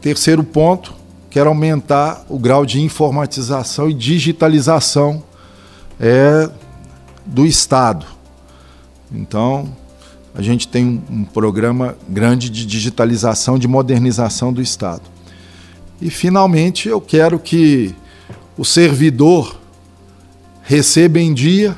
Terceiro 0.02 0.44
ponto, 0.44 0.94
quero 1.32 1.50
aumentar 1.50 2.24
o 2.30 2.38
grau 2.38 2.68
de 2.68 2.80
informatização 2.80 3.90
e 3.90 3.96
digitalização 3.96 5.24
é, 6.00 6.48
do 7.26 7.48
Estado. 7.48 8.06
Então, 9.12 9.76
a 10.36 10.42
gente 10.42 10.68
tem 10.68 11.02
um, 11.10 11.24
programa 11.24 11.98
grande 12.10 12.50
de 12.50 12.66
digitalização, 12.66 13.58
de 13.58 13.68
modernização 13.68 14.52
do 14.52 14.62
Estado. 14.62 15.04
E, 16.02 16.10
finalmente, 16.10 16.90
eu 16.90 17.00
quero 17.00 17.40
que 17.40 17.96
o 18.58 18.66
servidor 18.66 19.58
receba 20.62 21.20
em 21.20 21.34
dia, 21.34 21.76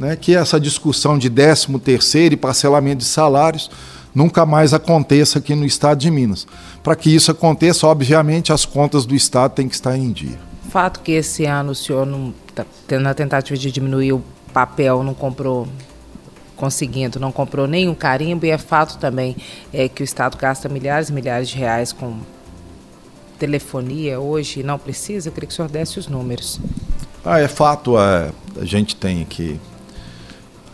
né, 0.00 0.16
que 0.16 0.34
essa 0.34 0.58
discussão 0.58 1.18
de 1.18 1.28
13 1.28 1.78
terceiro 1.78 2.34
e 2.34 2.36
parcelamento 2.36 2.98
de 2.98 3.04
salários 3.04 3.70
nunca 4.14 4.46
mais 4.46 4.72
aconteça 4.72 5.38
aqui 5.38 5.54
no 5.54 5.66
estado 5.66 5.98
de 5.98 6.10
Minas. 6.10 6.46
Para 6.82 6.96
que 6.96 7.14
isso 7.14 7.30
aconteça, 7.30 7.86
obviamente, 7.86 8.52
as 8.52 8.64
contas 8.64 9.04
do 9.04 9.14
estado 9.14 9.52
têm 9.52 9.68
que 9.68 9.74
estar 9.74 9.94
em 9.98 10.10
dia. 10.10 10.38
Fato 10.70 11.00
que 11.00 11.12
esse 11.12 11.44
ano 11.44 11.72
o 11.72 11.74
senhor, 11.74 12.06
não, 12.06 12.32
tá, 12.54 12.64
na 12.98 13.12
tentativa 13.12 13.58
de 13.58 13.70
diminuir 13.70 14.14
o 14.14 14.22
papel, 14.54 15.02
não 15.02 15.12
comprou 15.12 15.68
conseguindo, 16.56 17.20
não 17.20 17.30
comprou 17.30 17.66
nenhum 17.66 17.94
carimbo 17.94 18.46
e 18.46 18.50
é 18.50 18.58
fato 18.58 18.98
também 18.98 19.36
é, 19.72 19.88
que 19.88 20.02
o 20.02 20.04
Estado 20.04 20.36
gasta 20.36 20.68
milhares 20.68 21.10
e 21.10 21.12
milhares 21.12 21.48
de 21.48 21.56
reais 21.56 21.92
com 21.92 22.16
telefonia 23.38 24.18
hoje 24.18 24.60
e 24.60 24.62
não 24.62 24.78
precisa. 24.78 25.28
Eu 25.28 25.32
queria 25.32 25.46
que 25.46 25.52
o 25.52 25.56
senhor 25.56 25.68
desse 25.68 25.98
os 25.98 26.08
números. 26.08 26.58
Ah, 27.24 27.38
é 27.38 27.48
fato, 27.48 27.98
é, 27.98 28.30
a 28.60 28.64
gente 28.64 28.96
tem 28.96 29.22
aqui. 29.22 29.60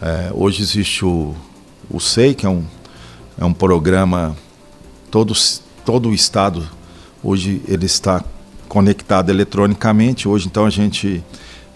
É, 0.00 0.30
hoje 0.32 0.62
existe 0.62 1.04
o, 1.04 1.34
o 1.90 2.00
SEI, 2.00 2.34
que 2.34 2.46
é 2.46 2.48
um, 2.48 2.64
é 3.38 3.44
um 3.44 3.52
programa, 3.52 4.36
todo, 5.10 5.34
todo 5.84 6.08
o 6.08 6.14
Estado, 6.14 6.68
hoje 7.22 7.62
ele 7.66 7.86
está 7.86 8.24
conectado 8.68 9.30
eletronicamente. 9.30 10.28
Hoje, 10.28 10.46
então, 10.46 10.64
a 10.64 10.70
gente 10.70 11.24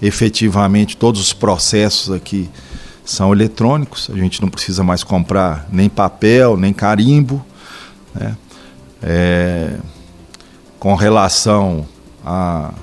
efetivamente, 0.00 0.96
todos 0.96 1.20
os 1.20 1.32
processos 1.32 2.12
aqui 2.12 2.48
são 3.06 3.32
eletrônicos, 3.32 4.10
a 4.12 4.16
gente 4.16 4.42
não 4.42 4.48
precisa 4.48 4.82
mais 4.82 5.04
comprar 5.04 5.68
nem 5.70 5.88
papel, 5.88 6.56
nem 6.56 6.72
carimbo. 6.72 7.42
Né? 8.12 8.36
É, 9.00 9.76
com 10.80 10.94
relação 10.96 11.86
a 12.24 12.74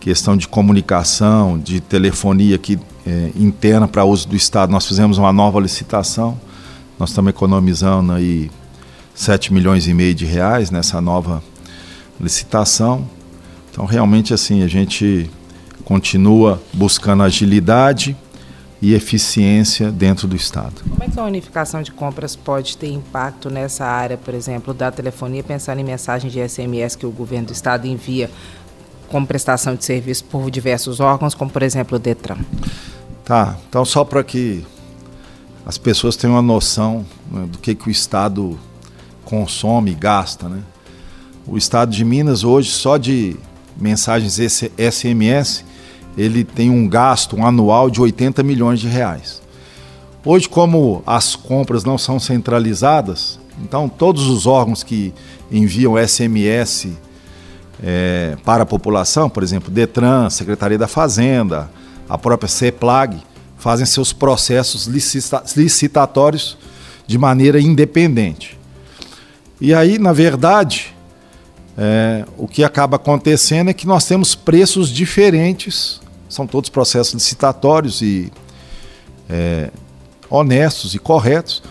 questão 0.00 0.34
de 0.34 0.48
comunicação, 0.48 1.58
de 1.58 1.78
telefonia 1.78 2.56
aqui 2.56 2.78
é, 3.06 3.30
interna 3.36 3.86
para 3.86 4.02
uso 4.04 4.26
do 4.26 4.34
Estado, 4.34 4.72
nós 4.72 4.86
fizemos 4.86 5.18
uma 5.18 5.32
nova 5.32 5.60
licitação. 5.60 6.40
Nós 6.98 7.10
estamos 7.10 7.28
economizando 7.28 8.12
aí 8.12 8.50
7 9.14 9.52
milhões 9.52 9.86
e 9.86 9.92
meio 9.92 10.14
de 10.14 10.24
reais 10.24 10.70
nessa 10.70 11.02
nova 11.02 11.42
licitação. 12.18 13.06
Então, 13.70 13.84
realmente, 13.84 14.32
assim, 14.32 14.62
a 14.62 14.68
gente 14.68 15.30
continua 15.84 16.62
buscando 16.72 17.22
agilidade 17.22 18.16
e 18.84 18.92
eficiência 18.92 19.90
dentro 19.90 20.28
do 20.28 20.36
Estado. 20.36 20.82
Como 20.86 21.02
é 21.02 21.08
que 21.08 21.18
a 21.18 21.24
unificação 21.24 21.80
de 21.80 21.90
compras 21.90 22.36
pode 22.36 22.76
ter 22.76 22.88
impacto 22.88 23.48
nessa 23.48 23.86
área, 23.86 24.18
por 24.18 24.34
exemplo, 24.34 24.74
da 24.74 24.92
telefonia, 24.92 25.42
pensando 25.42 25.78
em 25.78 25.84
mensagem 25.84 26.30
de 26.30 26.46
SMS 26.46 26.94
que 26.94 27.06
o 27.06 27.10
governo 27.10 27.46
do 27.46 27.52
Estado 27.54 27.86
envia 27.86 28.30
como 29.08 29.26
prestação 29.26 29.74
de 29.74 29.86
serviço 29.86 30.24
por 30.24 30.50
diversos 30.50 31.00
órgãos, 31.00 31.34
como 31.34 31.50
por 31.50 31.62
exemplo 31.62 31.96
o 31.96 31.98
Detran? 31.98 32.36
Tá, 33.24 33.56
então 33.66 33.86
só 33.86 34.04
para 34.04 34.22
que 34.22 34.62
as 35.64 35.78
pessoas 35.78 36.14
tenham 36.14 36.34
uma 36.34 36.42
noção 36.42 37.06
né, 37.32 37.46
do 37.50 37.56
que, 37.56 37.74
que 37.74 37.88
o 37.88 37.90
Estado 37.90 38.58
consome 39.24 39.92
e 39.92 39.94
gasta, 39.94 40.46
né? 40.46 40.62
O 41.46 41.56
Estado 41.56 41.90
de 41.90 42.04
Minas 42.04 42.44
hoje, 42.44 42.70
só 42.70 42.98
de 42.98 43.34
mensagens 43.78 44.38
SMS, 44.76 45.64
ele 46.16 46.44
tem 46.44 46.70
um 46.70 46.88
gasto 46.88 47.36
um 47.36 47.46
anual 47.46 47.90
de 47.90 48.00
80 48.00 48.42
milhões 48.42 48.80
de 48.80 48.88
reais. 48.88 49.42
Hoje, 50.24 50.48
como 50.48 51.02
as 51.06 51.36
compras 51.36 51.84
não 51.84 51.98
são 51.98 52.18
centralizadas, 52.18 53.38
então 53.62 53.88
todos 53.88 54.26
os 54.26 54.46
órgãos 54.46 54.82
que 54.82 55.12
enviam 55.50 55.96
SMS 55.98 56.88
é, 57.82 58.36
para 58.44 58.62
a 58.62 58.66
população, 58.66 59.28
por 59.28 59.42
exemplo, 59.42 59.70
Detran, 59.70 60.30
Secretaria 60.30 60.78
da 60.78 60.88
Fazenda, 60.88 61.70
a 62.08 62.16
própria 62.16 62.48
CEPLAG, 62.48 63.22
fazem 63.58 63.86
seus 63.86 64.12
processos 64.12 64.86
licita 64.86 65.42
licitatórios 65.56 66.56
de 67.06 67.18
maneira 67.18 67.60
independente. 67.60 68.58
E 69.60 69.74
aí, 69.74 69.98
na 69.98 70.12
verdade, 70.12 70.94
é, 71.76 72.24
o 72.36 72.46
que 72.46 72.64
acaba 72.64 72.96
acontecendo 72.96 73.70
é 73.70 73.74
que 73.74 73.86
nós 73.86 74.06
temos 74.06 74.34
preços 74.34 74.88
diferentes 74.88 76.00
são 76.34 76.46
todos 76.46 76.68
processos 76.68 77.14
licitatórios 77.14 78.02
e 78.02 78.32
é, 79.30 79.70
honestos 80.28 80.94
e 80.94 80.98
corretos, 80.98 81.62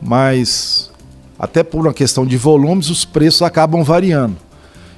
mas 0.00 0.90
até 1.36 1.64
por 1.64 1.80
uma 1.80 1.92
questão 1.92 2.24
de 2.24 2.36
volumes, 2.36 2.88
os 2.88 3.04
preços 3.04 3.42
acabam 3.42 3.82
variando. 3.82 4.36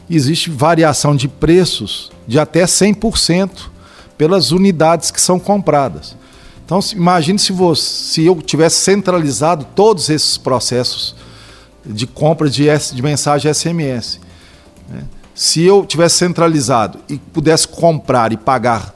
Existe 0.09 0.51
variação 0.51 1.16
de 1.16 1.27
preços 1.27 2.12
de 2.29 2.38
até 2.38 2.64
100% 2.64 3.70
pelas 4.18 4.51
unidades 4.53 5.11
que 5.11 5.20
são 5.20 5.40
compradas. 5.40 6.14
Então, 6.64 6.79
imagine 6.92 7.38
se, 7.38 7.53
você, 7.53 7.83
se 7.83 8.25
eu 8.27 8.37
tivesse 8.42 8.77
centralizado 8.77 9.66
todos 9.75 10.11
esses 10.11 10.37
processos 10.37 11.16
de 11.85 12.07
compra 12.07 12.51
de, 12.51 12.66
de 12.92 13.03
mensagem 13.03 13.53
SMS. 13.53 14.20
Né? 14.88 15.03
Se 15.35 15.64
eu 15.64 15.85
tivesse 15.85 16.18
centralizado 16.18 17.01
e 17.09 17.18
pudesse 17.18 17.66
comprar 17.66 18.33
e 18.33 18.37
pagar 18.37 18.94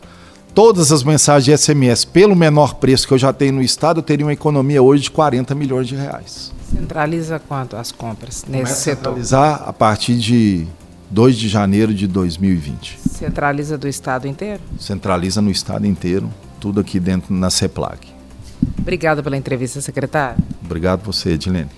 todas 0.55 0.93
as 0.93 1.03
mensagens 1.03 1.45
de 1.45 1.57
SMS 1.57 2.05
pelo 2.05 2.37
menor 2.37 2.75
preço 2.75 3.09
que 3.09 3.15
eu 3.15 3.19
já 3.19 3.33
tenho 3.33 3.55
no 3.55 3.63
estado, 3.63 3.99
eu 3.99 4.03
teria 4.03 4.25
uma 4.25 4.33
economia 4.33 4.81
hoje 4.81 5.05
de 5.05 5.11
40 5.11 5.53
milhões 5.57 5.89
de 5.89 5.97
reais. 5.97 6.53
Centraliza 6.73 7.41
quanto 7.41 7.77
as 7.77 7.91
compras 7.91 8.45
nesse 8.47 8.63
Começa 8.63 8.75
setor? 8.75 9.03
Centralizar 9.09 9.65
a 9.67 9.73
partir 9.73 10.17
de 10.17 10.67
2 11.11 11.37
de 11.37 11.49
janeiro 11.49 11.93
de 11.93 12.07
2020. 12.07 13.01
Centraliza 13.11 13.77
do 13.77 13.89
estado 13.89 14.29
inteiro? 14.29 14.61
Centraliza 14.79 15.43
no 15.43 15.51
estado 15.51 15.87
inteiro, 15.87 16.31
tudo 16.61 16.79
aqui 16.79 17.01
dentro 17.01 17.35
na 17.35 17.51
CEPLAG. 17.51 17.99
Obrigada 18.79 19.25
pela 19.25 19.37
entrevista, 19.37 19.81
secretário. 19.81 20.39
Obrigado 20.65 21.03
você, 21.03 21.31
Edilene. 21.31 21.71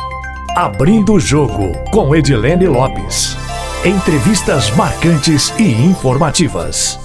Abrindo 0.55 1.15
o 1.15 1.19
Jogo 1.19 1.69
com 1.91 2.15
Edilene 2.15 2.67
Lopes. 2.67 3.35
Entrevistas 3.83 4.71
marcantes 4.71 5.53
e 5.59 5.63
informativas. 5.63 7.02